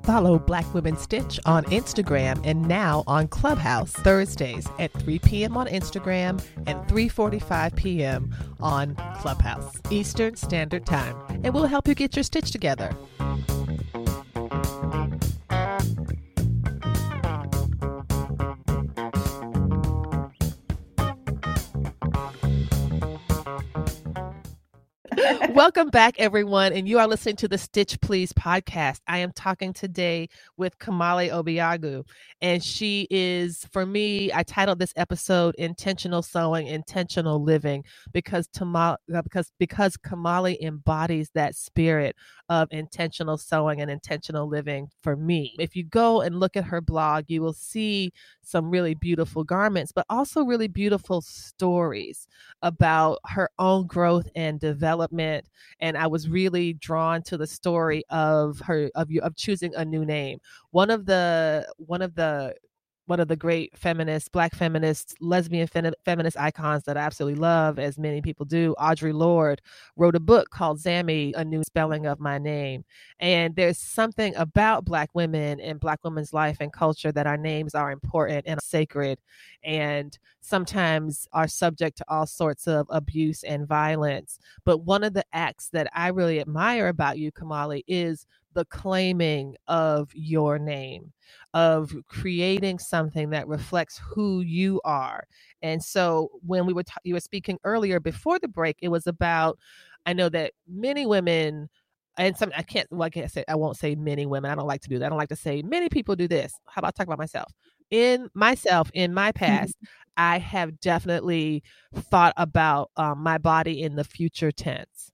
[0.05, 5.57] Follow Black Women Stitch on Instagram and now on Clubhouse Thursdays at 3 p.m.
[5.57, 8.35] on Instagram and 3:45 p.m.
[8.61, 12.95] on Clubhouse Eastern Standard Time, and we'll help you get your stitch together.
[25.55, 29.01] Welcome back, everyone, and you are listening to the Stitch Please podcast.
[29.07, 32.07] I am talking today with Kamali Obiagu,
[32.41, 37.85] and she is, for me, I titled this episode "Intentional Sewing, Intentional Living"
[38.15, 42.17] because Tamale, uh, because because Kamali embodies that spirit
[42.53, 45.57] of intentional sewing and intentional living for me.
[45.59, 48.13] If you go and look at her blog, you will see
[48.43, 52.29] some really beautiful garments, but also really beautiful stories
[52.61, 55.49] about her own growth and development.
[55.81, 59.85] And I was really drawn to the story of her of you of choosing a
[59.85, 60.39] new name.
[60.73, 62.55] One of the one of the
[63.07, 67.79] one of the great feminists, black feminists, lesbian fem- feminist icons that I absolutely love,
[67.79, 69.61] as many people do, Audre Lorde,
[69.97, 72.85] wrote a book called Zami, A New Spelling of My Name.
[73.19, 77.75] And there's something about black women and black women's life and culture that our names
[77.75, 79.19] are important and sacred
[79.65, 84.39] and sometimes are subject to all sorts of abuse and violence.
[84.65, 89.57] But one of the acts that I really admire about you, Kamali, is the claiming
[89.67, 91.13] of your name,
[91.55, 95.25] of creating something that reflects who you are.
[95.61, 99.07] And so when we were t- you were speaking earlier before the break, it was
[99.07, 99.59] about
[100.07, 101.69] I know that many women
[102.19, 104.51] and some I can't like I said I won't say many women.
[104.51, 105.07] I don't like to do that.
[105.07, 106.55] I don't like to say many people do this.
[106.67, 107.53] How about talk about myself?
[107.91, 109.77] In myself, in my past,
[110.17, 111.63] I have definitely
[111.95, 115.13] thought about um, my body in the future tense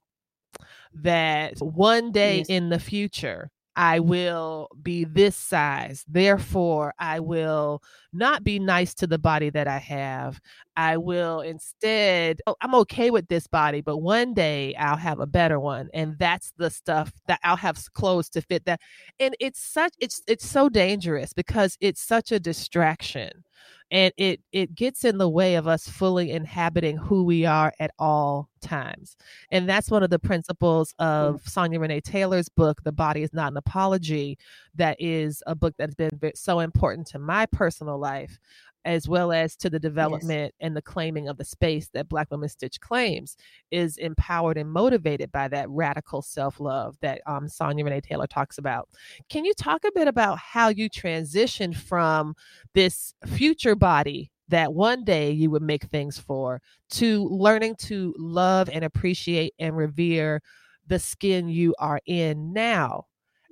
[0.95, 2.47] that one day yes.
[2.49, 6.05] in the future I will be this size.
[6.09, 7.81] Therefore, I will
[8.13, 10.41] not be nice to the body that I have.
[10.77, 15.27] I will instead, oh, I'm okay with this body, but one day I'll have a
[15.27, 15.91] better one.
[15.95, 18.81] And that's the stuff that I'll have clothes to fit that.
[19.21, 23.45] And it's such, it's, it's so dangerous because it's such a distraction
[23.91, 27.91] and it it gets in the way of us fully inhabiting who we are at
[27.99, 29.17] all times
[29.51, 33.53] and that's one of the principles of Sonya renee taylor's book the body is not
[33.53, 34.39] an apology
[34.75, 38.39] that is a book that's been so important to my personal life
[38.85, 40.67] as well as to the development yes.
[40.67, 43.37] and the claiming of the space that Black Women Stitch claims,
[43.71, 48.57] is empowered and motivated by that radical self love that um, Sonya Renee Taylor talks
[48.57, 48.89] about.
[49.29, 52.35] Can you talk a bit about how you transitioned from
[52.75, 58.69] this future body that one day you would make things for to learning to love
[58.73, 60.43] and appreciate and revere
[60.87, 63.05] the skin you are in now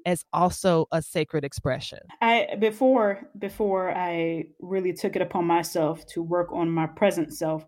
[0.06, 1.98] as also a sacred expression.
[2.22, 7.66] I before before i really took it upon myself to work on my present self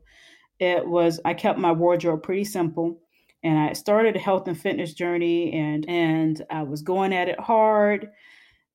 [0.58, 3.00] it was i kept my wardrobe pretty simple
[3.42, 7.38] and i started a health and fitness journey and and i was going at it
[7.40, 8.08] hard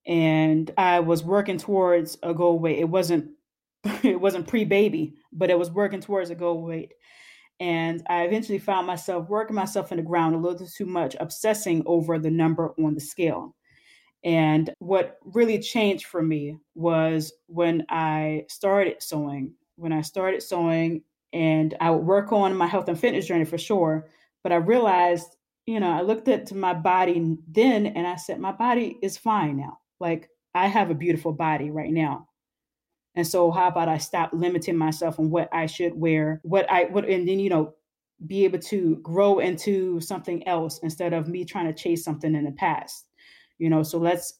[0.06, 3.30] and i was working towards a goal weight it wasn't
[4.04, 6.94] it wasn't pre-baby but it was working towards a goal weight
[7.60, 11.84] and I eventually found myself working myself in the ground a little too much, obsessing
[11.86, 13.56] over the number on the scale.
[14.24, 19.54] And what really changed for me was when I started sewing.
[19.76, 23.58] When I started sewing, and I would work on my health and fitness journey for
[23.58, 24.08] sure.
[24.44, 28.52] But I realized, you know, I looked at my body then and I said, my
[28.52, 29.80] body is fine now.
[30.00, 32.28] Like I have a beautiful body right now.
[33.16, 36.86] And so how about I stop limiting myself on what I should wear, what I
[36.86, 37.76] would, and then, you know,
[38.26, 42.46] be able to grow into something else instead of me trying to chase something in
[42.46, 43.08] the past.
[43.60, 44.40] You know, so let's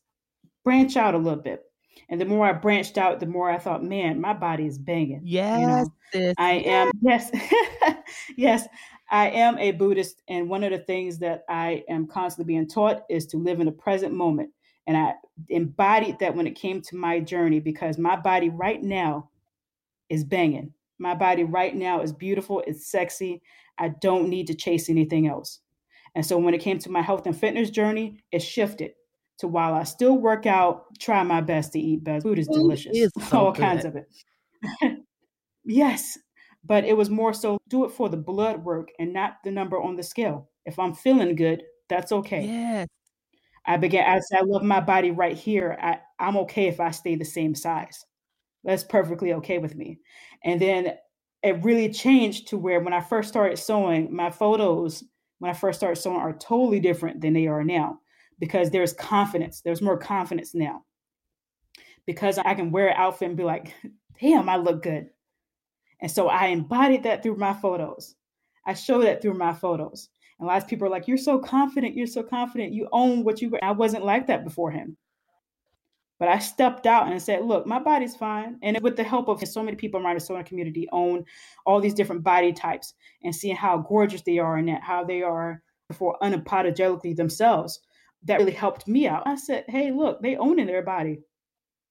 [0.64, 1.64] branch out a little bit.
[2.10, 5.22] And the more I branched out, the more I thought, man, my body is banging.
[5.24, 5.88] Yes.
[6.14, 7.32] You know, I am, yes,
[8.36, 8.68] yes,
[9.12, 10.22] I am a Buddhist.
[10.28, 13.68] And one of the things that I am constantly being taught is to live in
[13.68, 14.50] the present moment.
[14.86, 15.14] And I
[15.50, 19.30] embodied that when it came to my journey because my body right now
[20.10, 20.74] is banging.
[21.00, 23.42] My body right now is beautiful, it's sexy.
[23.78, 25.60] I don't need to chase anything else.
[26.16, 28.92] And so when it came to my health and fitness journey, it shifted
[29.40, 32.24] to while I still work out, try my best to eat best.
[32.24, 32.96] Food is delicious.
[32.96, 33.62] Is so All good.
[33.62, 34.08] kinds of it.
[35.66, 36.18] yes.
[36.64, 39.82] but it was more so do it for the blood work and not the number
[39.82, 40.50] on the scale.
[40.66, 42.46] If I'm feeling good, that's okay.
[42.46, 42.88] Yes.
[43.66, 45.78] I began, I said, I love my body right here.
[45.82, 48.06] I, I'm okay if I stay the same size.
[48.64, 50.00] That's perfectly okay with me.
[50.44, 50.94] And then
[51.44, 55.04] it really changed to where when I first started sewing, my photos,
[55.40, 58.00] when I first started sewing, are totally different than they are now
[58.40, 59.62] because there's confidence.
[59.62, 60.84] There's more confidence now
[62.06, 63.74] because I can wear an outfit and be like,
[64.22, 65.10] damn, I look good.
[66.02, 68.16] And so I embodied that through my photos.
[68.66, 70.10] I show that through my photos.
[70.40, 71.96] And lots of people are like, You're so confident.
[71.96, 72.74] You're so confident.
[72.74, 73.58] You own what you.
[73.62, 74.98] I wasn't like that before him.
[76.20, 78.58] But I stepped out and said, Look, my body's fine.
[78.62, 81.26] And with the help of so many people in the sewing community, own
[81.66, 82.94] all these different body types
[83.24, 87.80] and seeing how gorgeous they are and how they are for unapologetically themselves.
[88.26, 89.24] That really helped me out.
[89.26, 91.20] I said, Hey, look, they own in their body.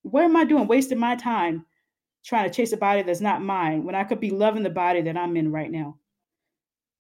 [0.03, 0.67] What am I doing?
[0.67, 1.67] Wasting my time
[2.25, 5.03] trying to chase a body that's not mine when I could be loving the body
[5.03, 5.99] that I'm in right now,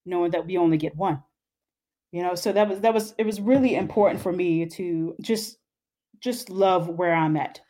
[0.04, 1.22] knowing that we only get one.
[2.12, 5.56] You know, so that was that was it was really important for me to just
[6.20, 7.60] just love where I'm at.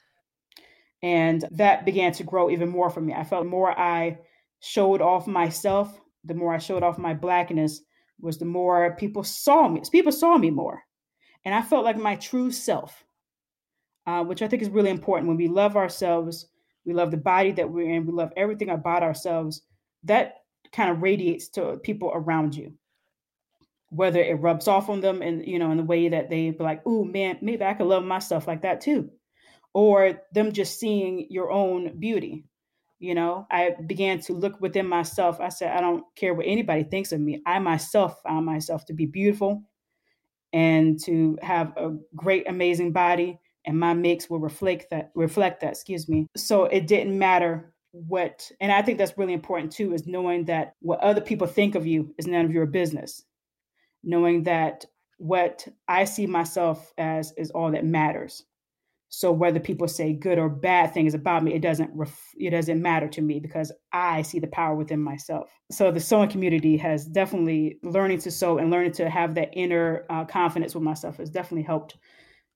[1.03, 3.15] And that began to grow even more for me.
[3.15, 4.19] I felt more I
[4.61, 7.81] showed off myself, the more I showed off my blackness
[8.21, 9.83] was the more people saw me.
[9.91, 10.83] People saw me more.
[11.45, 13.05] And I felt like my true self,
[14.07, 15.27] uh, which I think is really important.
[15.27, 16.47] When we love ourselves,
[16.85, 19.63] we love the body that we're in, we love everything about ourselves,
[20.05, 20.35] that
[20.73, 22.73] kind of radiates to people around you.
[23.95, 26.65] Whether it rubs off on them and you know in the way that they be
[26.65, 29.11] like, oh man, maybe I could love my stuff like that too.
[29.75, 32.45] Or them just seeing your own beauty.
[32.99, 35.41] You know, I began to look within myself.
[35.41, 37.43] I said, I don't care what anybody thinks of me.
[37.45, 39.65] I myself found myself to be beautiful
[40.53, 45.73] and to have a great, amazing body and my mix will reflect that reflect that
[45.73, 50.07] excuse me so it didn't matter what and i think that's really important too is
[50.07, 53.25] knowing that what other people think of you is none of your business
[54.03, 54.85] knowing that
[55.19, 58.45] what i see myself as is all that matters
[59.09, 62.83] so whether people say good or bad things about me it doesn't ref- it doesn't
[62.83, 67.07] matter to me because i see the power within myself so the sewing community has
[67.07, 71.31] definitely learning to sew and learning to have that inner uh, confidence with myself has
[71.31, 71.97] definitely helped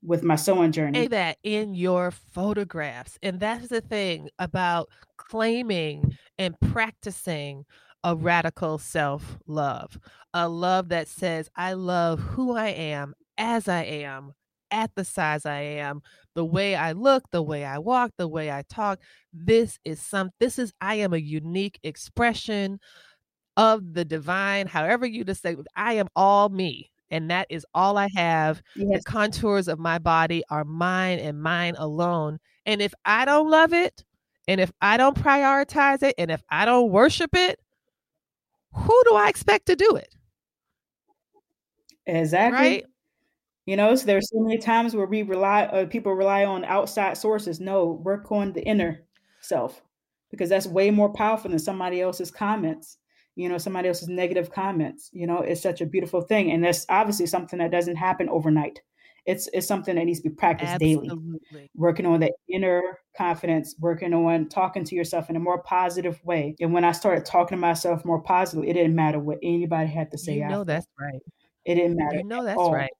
[0.02, 1.02] with my sewing journey.
[1.02, 3.18] Say that in your photographs.
[3.22, 7.64] And that's the thing about claiming and practicing
[8.06, 9.98] a radical self love,
[10.32, 14.32] a love that says, I love who I am as I am,
[14.70, 16.02] at the size I am,
[16.36, 19.00] the way I look, the way I walk, the way I talk.
[19.32, 22.78] This is some, this is, I am a unique expression
[23.56, 27.98] of the divine, however you just say, I am all me and that is all
[27.98, 28.62] I have.
[28.76, 29.02] Yes.
[29.02, 32.38] The contours of my body are mine and mine alone.
[32.66, 34.04] And if I don't love it,
[34.46, 37.58] and if I don't prioritize it, and if I don't worship it,
[38.76, 40.14] who do I expect to do it?
[42.06, 42.58] Exactly.
[42.58, 42.84] Right?
[43.66, 47.16] You know, so there's so many times where we rely, uh, people rely on outside
[47.16, 47.58] sources.
[47.58, 49.00] No, work on the inner
[49.40, 49.82] self
[50.30, 52.98] because that's way more powerful than somebody else's comments
[53.36, 56.86] you know somebody else's negative comments you know it's such a beautiful thing and that's
[56.88, 58.80] obviously something that doesn't happen overnight
[59.26, 61.08] it's it's something that needs to be practiced Absolutely.
[61.52, 66.24] daily working on the inner confidence working on talking to yourself in a more positive
[66.24, 69.88] way and when i started talking to myself more positively it didn't matter what anybody
[69.88, 70.64] had to say you know after.
[70.64, 71.20] that's right
[71.64, 72.72] it didn't matter you know that's all.
[72.72, 72.90] right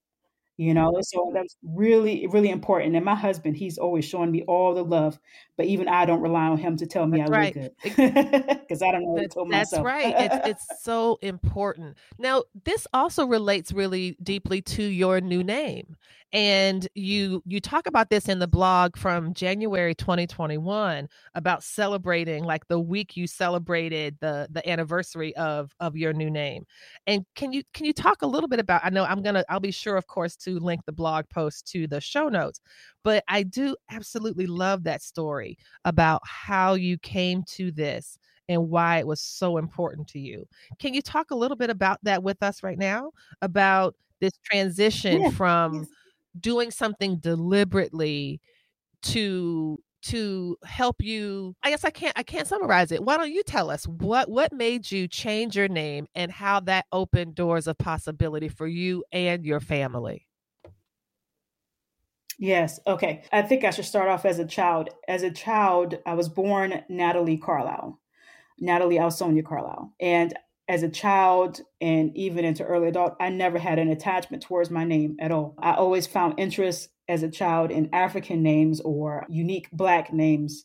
[0.56, 4.74] you know so that's really really important and my husband he's always showing me all
[4.74, 5.18] the love
[5.56, 7.56] but even i don't rely on him to tell me that's i right.
[7.56, 9.84] look good because i don't know that, that's myself.
[9.84, 15.96] right it's, it's so important now this also relates really deeply to your new name
[16.32, 22.66] and you you talk about this in the blog from January 2021 about celebrating like
[22.68, 26.66] the week you celebrated the the anniversary of of your new name.
[27.06, 29.44] And can you can you talk a little bit about I know I'm going to
[29.48, 32.60] I'll be sure of course to link the blog post to the show notes,
[33.06, 38.98] but I do absolutely love that story about how you came to this and why
[38.98, 40.44] it was so important to you.
[40.80, 43.12] Can you talk a little bit about that with us right now?
[43.42, 45.86] About this transition yeah, from
[46.40, 48.40] doing something deliberately
[49.02, 53.04] to to help you i guess i can't i can't summarize it.
[53.04, 56.86] Why don't you tell us what what made you change your name and how that
[56.90, 60.26] opened doors of possibility for you and your family
[62.38, 66.14] yes okay i think i should start off as a child as a child i
[66.14, 67.98] was born natalie carlisle
[68.58, 70.34] natalie alsonia carlisle and
[70.68, 74.84] as a child and even into early adult, I never had an attachment towards my
[74.84, 75.54] name at all.
[75.58, 80.64] I always found interest as a child in African names or unique Black names.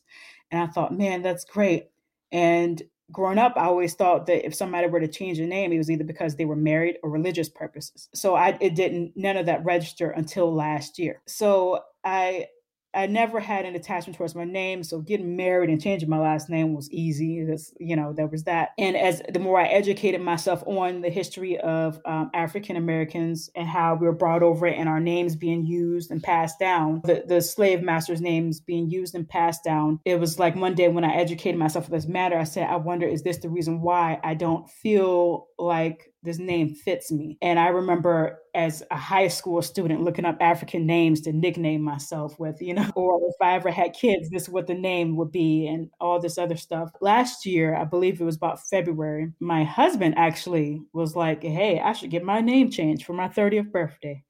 [0.50, 1.86] And I thought, man, that's great.
[2.32, 2.82] And
[3.12, 5.90] growing up, I always thought that if somebody were to change their name, it was
[5.90, 8.08] either because they were married or religious purposes.
[8.14, 11.22] So I it didn't none of that register until last year.
[11.26, 12.46] So I
[12.94, 16.48] I never had an attachment towards my name, so getting married and changing my last
[16.48, 17.44] name was easy.
[17.44, 18.70] That's, you know, there was that.
[18.78, 23.66] And as the more I educated myself on the history of um, African Americans and
[23.66, 27.40] how we were brought over and our names being used and passed down, the, the
[27.40, 31.14] slave masters' names being used and passed down, it was like one day when I
[31.14, 34.34] educated myself on this matter, I said, I wonder, is this the reason why I
[34.34, 37.36] don't feel like this name fits me.
[37.42, 42.38] And I remember as a high school student looking up African names to nickname myself
[42.38, 45.32] with, you know, or if I ever had kids, this is what the name would
[45.32, 46.90] be and all this other stuff.
[47.00, 51.92] Last year, I believe it was about February, my husband actually was like, hey, I
[51.92, 54.22] should get my name changed for my 30th birthday.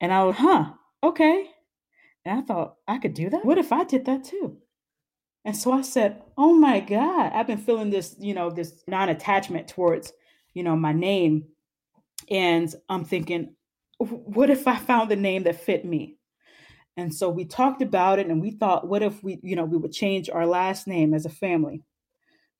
[0.00, 1.46] And I was, huh, okay.
[2.24, 3.44] And I thought, I could do that?
[3.44, 4.58] What if I did that too?
[5.44, 9.08] And so I said, oh my God, I've been feeling this, you know, this non
[9.08, 10.12] attachment towards
[10.54, 11.44] you know, my name.
[12.30, 13.54] And I'm thinking,
[13.98, 16.16] what if I found the name that fit me?
[16.96, 19.76] And so we talked about it and we thought, what if we, you know, we
[19.76, 21.84] would change our last name as a family?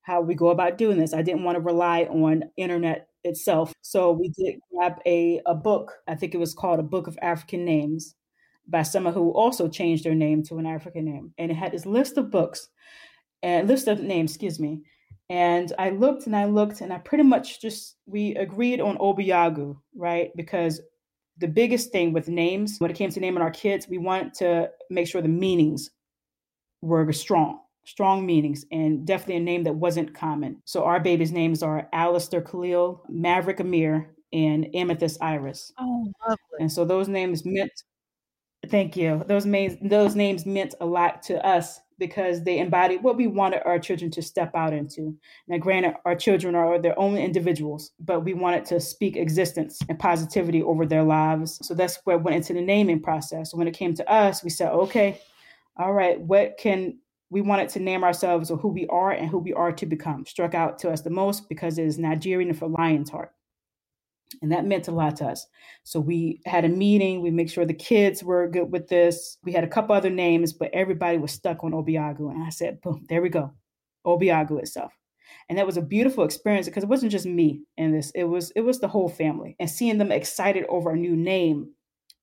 [0.03, 1.12] How we go about doing this.
[1.12, 3.74] I didn't want to rely on internet itself.
[3.82, 5.93] So we did grab a, a book.
[6.07, 8.14] I think it was called A Book of African Names
[8.68, 11.32] by someone who also changed their name to an African name.
[11.36, 12.68] And it had this list of books
[13.43, 14.82] and list of names, excuse me.
[15.31, 19.76] And I looked and I looked and I pretty much just, we agreed on Obiagu,
[19.95, 20.31] right?
[20.37, 20.81] Because
[21.37, 24.70] the biggest thing with names, when it came to naming our kids, we wanted to
[24.91, 25.91] make sure the meanings
[26.81, 30.62] were strong, strong meanings, and definitely a name that wasn't common.
[30.64, 35.72] So our babies' names are Alistair Khalil, Maverick Amir, and Amethyst Iris.
[35.79, 36.59] Oh, lovely.
[36.61, 37.72] And so those names meant,
[38.68, 39.22] thank you.
[39.26, 43.62] Those names, those names meant a lot to us because they embody what we wanted
[43.64, 45.16] our children to step out into.
[45.46, 49.99] Now, granted, our children are their own individuals, but we wanted to speak existence and
[49.99, 51.59] positivity over their lives.
[51.62, 53.55] So that's where it went into the naming process.
[53.55, 55.20] When it came to us, we said, okay,
[55.76, 56.99] all right, what can
[57.30, 60.24] we wanted to name ourselves or who we are and who we are to become
[60.24, 63.32] struck out to us the most because it is Nigerian for lion's heart.
[64.43, 65.47] And that meant a lot to us.
[65.85, 67.22] So we had a meeting.
[67.22, 69.39] We make sure the kids were good with this.
[69.43, 72.31] We had a couple other names, but everybody was stuck on Obiagu.
[72.31, 73.53] And I said, boom, there we go.
[74.07, 74.93] Obiagu itself.
[75.49, 78.11] And that was a beautiful experience because it wasn't just me in this.
[78.11, 79.57] It was it was the whole family.
[79.59, 81.72] And seeing them excited over a new name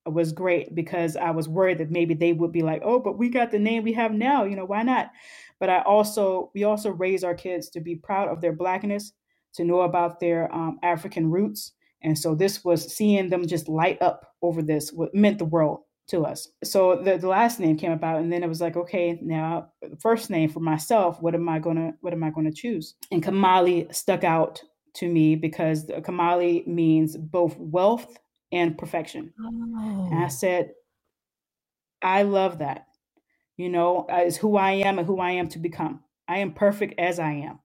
[0.04, 3.28] was great because I was worried that maybe they would be like, oh, but we
[3.28, 5.10] got the name we have now, you know, why not?
[5.58, 9.12] But I also we also raise our kids to be proud of their blackness,
[9.54, 14.00] to know about their um, African roots, and so this was seeing them just light
[14.02, 16.48] up over this, what meant the world to us.
[16.62, 19.96] So the, the last name came about and then it was like, okay, now the
[19.96, 22.94] first name for myself, what am I gonna what am I gonna choose?
[23.10, 24.62] And Kamali stuck out
[24.94, 28.18] to me because Kamali means both wealth
[28.52, 29.32] and perfection.
[29.40, 30.08] Oh.
[30.12, 30.28] And I oh.
[30.28, 30.70] said,
[32.02, 32.86] I love that.
[33.56, 36.00] You know, is who I am and who I am to become.
[36.28, 37.58] I am perfect as I am.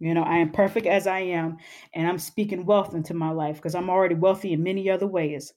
[0.00, 1.56] You know, I am perfect as I am,
[1.94, 5.52] and I'm speaking wealth into my life because I'm already wealthy in many other ways.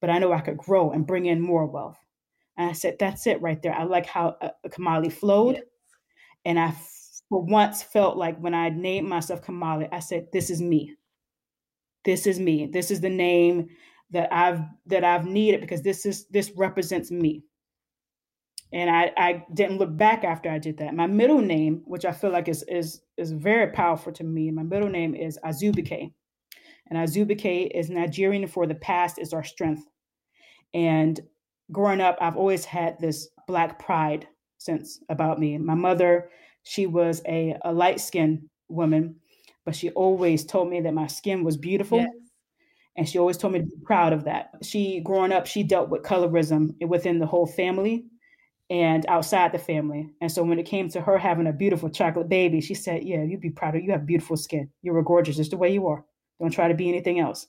[0.00, 1.98] But I know I could grow and bring in more wealth.
[2.56, 3.74] And I said, that's it right there.
[3.74, 5.56] I like how uh, Kamali flowed.
[5.56, 5.64] Yes.
[6.44, 6.74] And I,
[7.28, 10.94] for once, felt like when I named myself Kamali, I said, this is me.
[12.04, 12.66] This is me.
[12.66, 13.68] This is the name
[14.10, 17.44] that I've that I've needed because this is this represents me
[18.72, 20.94] and I, I didn't look back after I did that.
[20.94, 24.62] My middle name, which I feel like is is is very powerful to me, my
[24.62, 26.12] middle name is Azubike,
[26.90, 29.84] and Azubike is Nigerian for the past is our strength.
[30.72, 31.20] And
[31.70, 35.58] growing up, I've always had this black pride sense about me.
[35.58, 36.30] My mother,
[36.62, 39.16] she was a, a light skinned woman,
[39.66, 41.98] but she always told me that my skin was beautiful.
[41.98, 42.10] Yes.
[42.96, 44.50] And she always told me to be proud of that.
[44.62, 48.04] She, growing up, she dealt with colorism within the whole family
[48.72, 50.08] and outside the family.
[50.22, 53.22] And so when it came to her having a beautiful chocolate baby, she said, Yeah,
[53.22, 54.70] you'd be proud of you have beautiful skin.
[54.80, 56.06] You were gorgeous just the way you are.
[56.40, 57.46] Don't try to be anything else.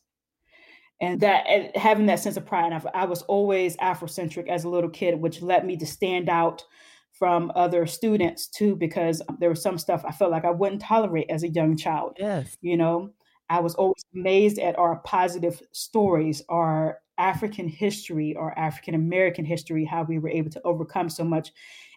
[1.00, 5.20] And that having that sense of pride, I was always Afrocentric as a little kid,
[5.20, 6.66] which led me to stand out
[7.14, 11.28] from other students too, because there was some stuff I felt like I wouldn't tolerate
[11.30, 12.18] as a young child.
[12.20, 12.58] Yes.
[12.60, 13.12] You know,
[13.50, 19.86] I was always amazed at our positive stories, our African history or African American history,
[19.86, 21.52] how we were able to overcome so much.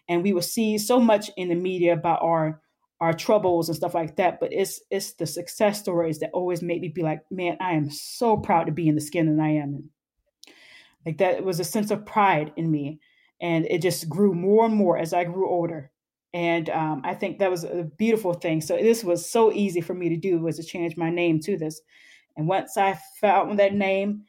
[0.09, 2.61] And we would see so much in the media about our
[2.99, 4.39] our troubles and stuff like that.
[4.39, 7.89] But it's it's the success stories that always make me be like, man, I am
[7.89, 9.89] so proud to be in the skin that I am.
[11.05, 12.99] Like that was a sense of pride in me.
[13.39, 15.91] And it just grew more and more as I grew older.
[16.33, 18.61] And um, I think that was a beautiful thing.
[18.61, 21.57] So this was so easy for me to do was to change my name to
[21.57, 21.81] this.
[22.35, 24.23] And once I found that name,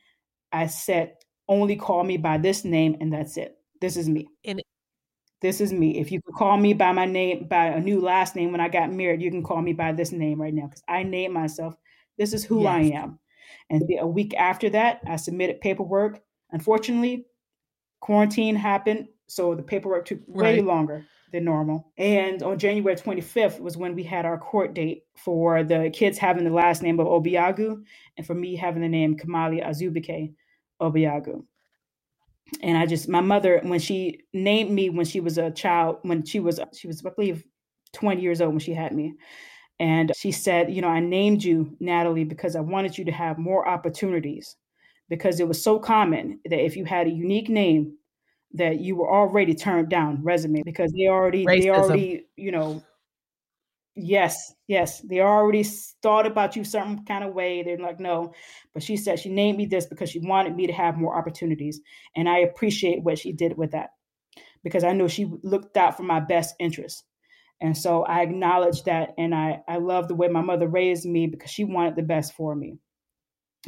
[0.53, 1.15] I said,
[1.49, 3.57] only call me by this name and that's it.
[3.81, 4.29] This is me.
[4.45, 4.63] And
[5.41, 5.99] this is me.
[5.99, 8.69] If you could call me by my name, by a new last name when I
[8.69, 11.75] got married, you can call me by this name right now because I named myself.
[12.17, 12.71] This is who yes.
[12.71, 13.19] I am.
[13.71, 16.21] And a week after that, I submitted paperwork.
[16.51, 17.27] Unfortunately,
[18.01, 20.65] quarantine happened, so the paperwork took way right.
[20.65, 21.93] longer than normal.
[21.97, 26.45] And on January 25th was when we had our court date for the kids having
[26.45, 27.83] the last name of Obiagu
[28.17, 30.33] and for me having the name Kamali Azubike
[30.81, 31.45] Obiagu.
[32.63, 36.25] And I just, my mother, when she named me when she was a child, when
[36.25, 37.45] she was, she was, I believe,
[37.93, 39.15] 20 years old when she had me.
[39.81, 43.39] And she said, You know, I named you Natalie because I wanted you to have
[43.39, 44.57] more opportunities
[45.09, 47.97] because it was so common that if you had a unique name,
[48.55, 51.63] that you were already turned down resume because they already Racism.
[51.63, 52.83] they already you know
[53.95, 55.63] yes yes they already
[56.03, 57.63] thought about you some kind of way.
[57.63, 58.33] They're like no.
[58.73, 61.81] But she said she named me this because she wanted me to have more opportunities
[62.17, 63.91] and i appreciate what she did with that
[64.63, 67.05] because i know she looked out for my best interest.
[67.61, 71.27] And so i acknowledge that and i i love the way my mother raised me
[71.27, 72.79] because she wanted the best for me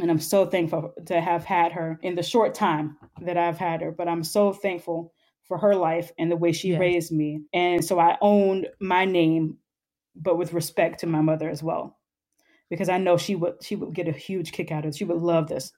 [0.00, 3.80] and I'm so thankful to have had her in the short time that I've had
[3.82, 3.90] her.
[3.90, 5.12] But I'm so thankful
[5.44, 6.80] for her life and the way she yes.
[6.80, 7.42] raised me.
[7.52, 9.58] And so I owned my name,
[10.14, 11.98] but with respect to my mother as well,
[12.68, 14.96] because I know she would she would get a huge kick out of it.
[14.96, 15.72] She would love this.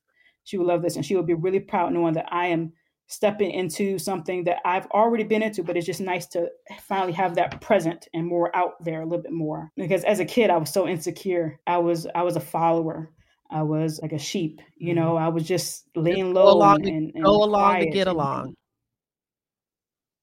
[0.45, 2.73] She would love this, and she would be really proud knowing that I am
[3.13, 6.49] stepping into something that I've already been into, but it's just nice to
[6.81, 9.71] finally have that present and more out there a little bit more.
[9.77, 11.61] Because as a kid, I was so insecure.
[11.67, 13.11] I was I was a follower.
[13.53, 15.01] I was like a sheep, you mm-hmm.
[15.01, 18.55] know, I was just laying low along, and, and go along to get along.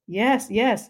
[0.08, 0.90] Yes, yes.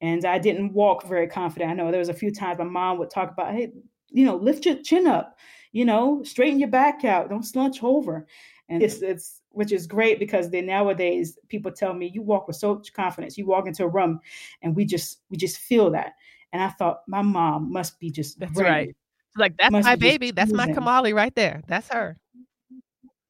[0.00, 1.70] And I didn't walk very confident.
[1.70, 3.72] I know there was a few times my mom would talk about, hey,
[4.08, 5.36] you know, lift your chin up,
[5.72, 8.26] you know, straighten your back out, don't slouch over.
[8.68, 12.56] And it's it's which is great because then nowadays people tell me you walk with
[12.56, 13.36] so much confidence.
[13.36, 14.20] You walk into a room
[14.62, 16.12] and we just we just feel that.
[16.52, 18.94] And I thought my mom must be just That's right
[19.36, 20.30] like, that's Must my baby.
[20.30, 21.62] That's my Kamali right there.
[21.68, 22.16] That's her.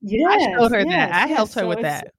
[0.02, 1.12] Yeah, I showed her yes, that.
[1.12, 1.36] I yes.
[1.36, 2.12] helped her so with that.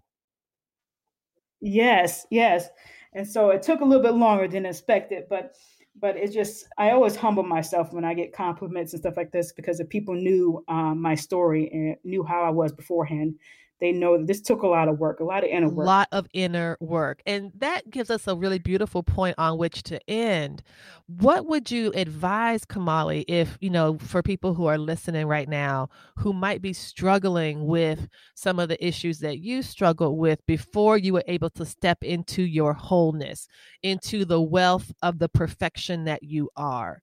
[1.61, 2.69] Yes, yes.
[3.13, 5.55] And so it took a little bit longer than expected, but
[5.99, 9.51] but it just I always humble myself when I get compliments and stuff like this
[9.51, 13.35] because if people knew um, my story and knew how I was beforehand,
[13.81, 15.85] they know this took a lot of work, a lot of inner work.
[15.85, 17.21] A lot of inner work.
[17.25, 20.61] And that gives us a really beautiful point on which to end.
[21.07, 25.89] What would you advise, Kamali, if, you know, for people who are listening right now
[26.17, 31.13] who might be struggling with some of the issues that you struggled with before you
[31.13, 33.47] were able to step into your wholeness,
[33.81, 37.01] into the wealth of the perfection that you are?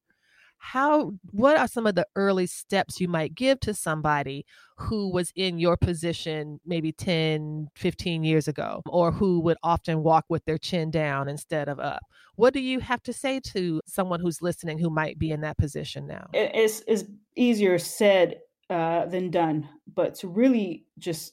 [0.59, 4.45] How what are some of the early steps you might give to somebody
[4.77, 10.25] who was in your position maybe 10 15 years ago or who would often walk
[10.29, 12.03] with their chin down instead of up?
[12.37, 15.59] What do you have to say to someone who's listening who might be in that
[15.59, 16.29] position now?
[16.33, 17.05] It's, it's
[17.37, 18.41] easier said
[18.71, 21.33] uh, than done but to really just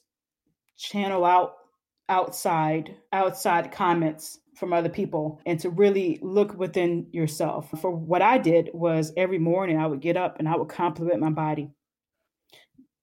[0.78, 1.54] channel out
[2.08, 7.68] outside outside comments from other people and to really look within yourself.
[7.80, 11.20] For what I did was every morning I would get up and I would compliment
[11.20, 11.70] my body.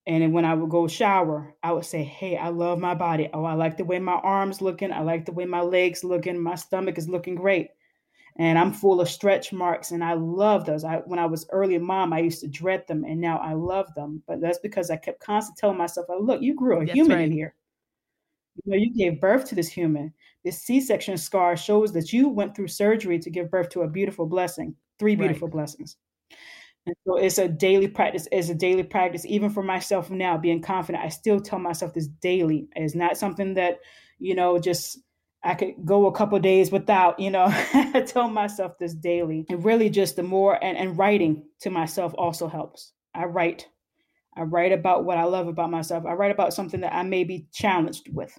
[0.06, 3.30] And when I would go shower, I would say, Hey, I love my body.
[3.34, 4.91] Oh, I like the way my arms looking.
[4.91, 6.41] I like the way my legs looking.
[6.41, 7.70] My stomach is looking great.
[8.38, 10.84] And I'm full of stretch marks and I love those.
[10.84, 13.93] I when I was early mom, I used to dread them and now I love
[13.93, 14.24] them.
[14.28, 17.26] But that's because I kept constantly telling myself, look, you grew a that's human right.
[17.26, 17.54] in here.
[18.66, 20.14] You know, you gave birth to this human.
[20.43, 24.25] This C-section scar shows that you went through surgery to give birth to a beautiful
[24.25, 25.53] blessing, three beautiful right.
[25.53, 25.97] blessings.
[26.85, 28.27] And so it's a daily practice.
[28.31, 31.03] It's a daily practice, even for myself now, being confident.
[31.03, 32.67] I still tell myself this daily.
[32.75, 33.79] It's not something that,
[34.19, 34.99] you know, just
[35.43, 39.45] I could go a couple days without, you know, I tell myself this daily.
[39.49, 42.91] And really just the more and, and writing to myself also helps.
[43.15, 43.67] I write.
[44.35, 46.05] I write about what I love about myself.
[46.05, 48.37] I write about something that I may be challenged with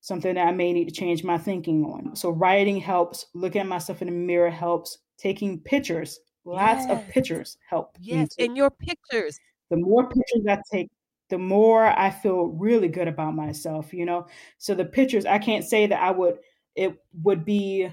[0.00, 2.16] something that I may need to change my thinking on.
[2.16, 6.90] So writing helps, looking at myself in the mirror helps, taking pictures, lots yes.
[6.90, 7.96] of pictures help.
[8.00, 9.38] Yes, in your pictures.
[9.70, 10.88] The more pictures I take,
[11.28, 14.26] the more I feel really good about myself, you know?
[14.58, 16.38] So the pictures, I can't say that I would,
[16.74, 17.92] it would be,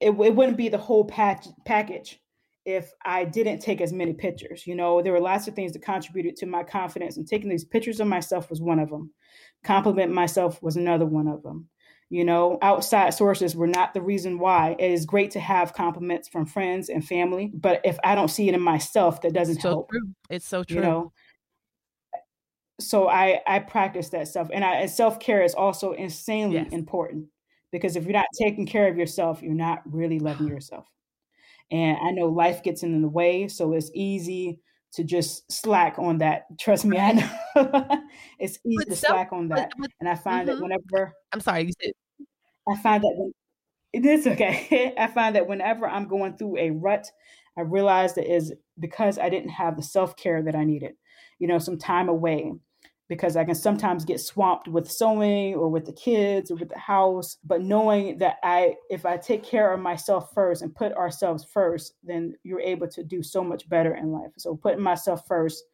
[0.00, 2.20] it, it wouldn't be the whole patch, package
[2.66, 4.66] if I didn't take as many pictures.
[4.66, 7.64] You know, there were lots of things that contributed to my confidence, and taking these
[7.64, 9.12] pictures of myself was one of them.
[9.64, 11.68] Compliment myself was another one of them.
[12.08, 14.74] You know, outside sources were not the reason why.
[14.80, 18.48] It is great to have compliments from friends and family, but if I don't see
[18.48, 19.90] it in myself, that doesn't so help.
[19.90, 20.08] True.
[20.28, 20.76] It's so true.
[20.76, 21.12] You know,
[22.80, 26.72] so I I practice that stuff, and I self care is also insanely yes.
[26.72, 27.26] important
[27.70, 30.88] because if you're not taking care of yourself, you're not really loving yourself.
[31.70, 34.60] And I know life gets in the way, so it's easy
[34.94, 36.46] to just slack on that.
[36.58, 37.30] Trust me, I know
[38.38, 39.70] it's easy but to self, slack on that.
[39.76, 40.56] But, but, and I find mm-hmm.
[40.56, 41.92] that whenever I'm sorry, you said
[42.68, 43.32] I find that when
[43.92, 44.94] it is okay.
[44.98, 47.06] I find that whenever I'm going through a rut,
[47.56, 50.92] I realize that is because I didn't have the self care that I needed.
[51.38, 52.52] You know, some time away
[53.10, 56.78] because I can sometimes get swamped with sewing or with the kids or with the
[56.78, 57.38] house.
[57.44, 61.94] But knowing that I, if I take care of myself first and put ourselves first,
[62.04, 64.30] then you're able to do so much better in life.
[64.38, 65.64] So putting myself first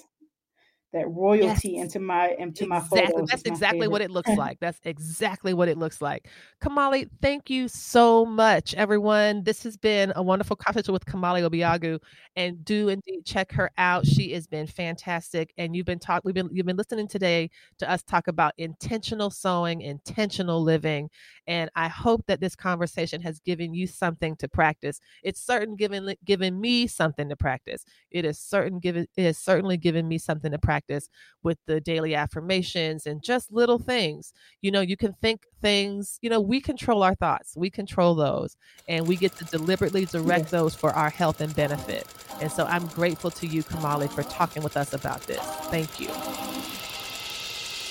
[0.93, 1.83] that royalty yes.
[1.83, 3.29] into my into my photos.
[3.29, 4.59] That's exactly what it looks like.
[4.59, 6.27] That's exactly what it looks like.
[6.61, 9.43] Kamali, thank you so much, everyone.
[9.43, 11.99] This has been a wonderful conversation with Kamali Obiagu,
[12.35, 14.05] and do indeed check her out.
[14.05, 16.23] She has been fantastic, and you've been talking.
[16.25, 21.09] We've been you've been listening today to us talk about intentional sewing, intentional living,
[21.47, 24.99] and I hope that this conversation has given you something to practice.
[25.23, 27.85] It's certain given given me something to practice.
[28.09, 31.09] It is certain given it has certainly given me something to practice practice
[31.43, 34.33] with the daily affirmations and just little things.
[34.61, 38.55] You know, you can think things, you know, we control our thoughts, we control those,
[38.87, 40.51] and we get to deliberately direct yes.
[40.51, 42.07] those for our health and benefit.
[42.41, 45.41] And so I'm grateful to you, Kamali, for talking with us about this.
[45.69, 46.09] Thank you.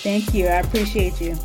[0.03, 0.47] Thank you.
[0.47, 1.37] I appreciate you.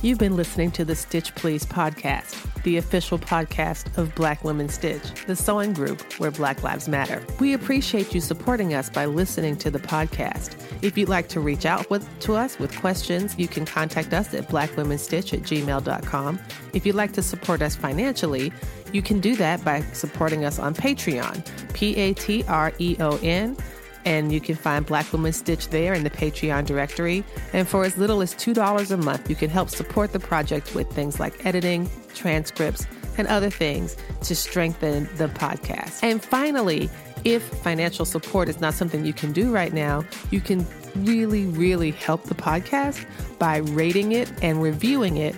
[0.00, 5.02] You've been listening to the Stitch Please podcast the official podcast of Black Women Stitch,
[5.26, 7.24] the sewing group where Black Lives Matter.
[7.40, 10.56] We appreciate you supporting us by listening to the podcast.
[10.82, 14.34] If you'd like to reach out with, to us with questions, you can contact us
[14.34, 16.38] at blackwomenstitch at gmail.com.
[16.74, 18.52] If you'd like to support us financially,
[18.92, 23.18] you can do that by supporting us on Patreon, P A T R E O
[23.22, 23.56] N
[24.04, 27.24] and you can find Black Women Stitch there in the Patreon directory.
[27.52, 30.90] And for as little as $2 a month, you can help support the project with
[30.90, 32.86] things like editing, transcripts,
[33.16, 36.02] and other things to strengthen the podcast.
[36.02, 36.88] And finally,
[37.24, 41.90] if financial support is not something you can do right now, you can really, really
[41.90, 43.04] help the podcast
[43.38, 45.34] by rating it and reviewing it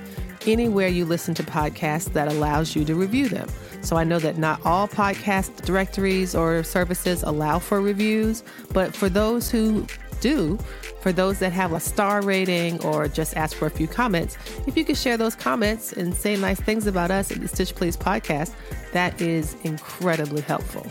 [0.47, 3.49] anywhere you listen to podcasts that allows you to review them.
[3.83, 9.09] So I know that not all podcast directories or services allow for reviews, but for
[9.09, 9.87] those who
[10.21, 10.59] do,
[11.01, 14.37] for those that have a star rating or just ask for a few comments,
[14.67, 17.75] if you could share those comments and say nice things about us at the Stitch
[17.75, 18.53] Please podcast,
[18.93, 20.83] that is incredibly helpful.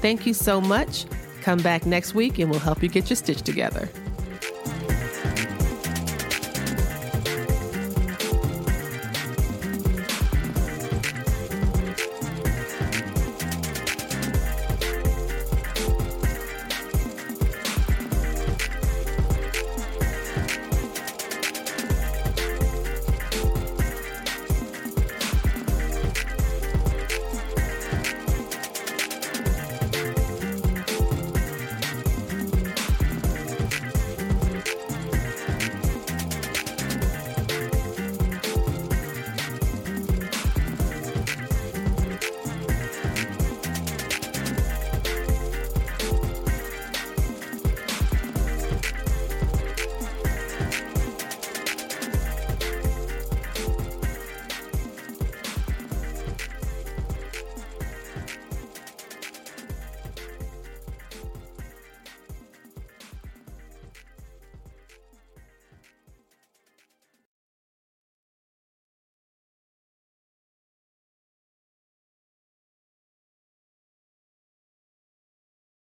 [0.00, 1.06] Thank you so much.
[1.42, 3.88] Come back next week and we'll help you get your stitch together.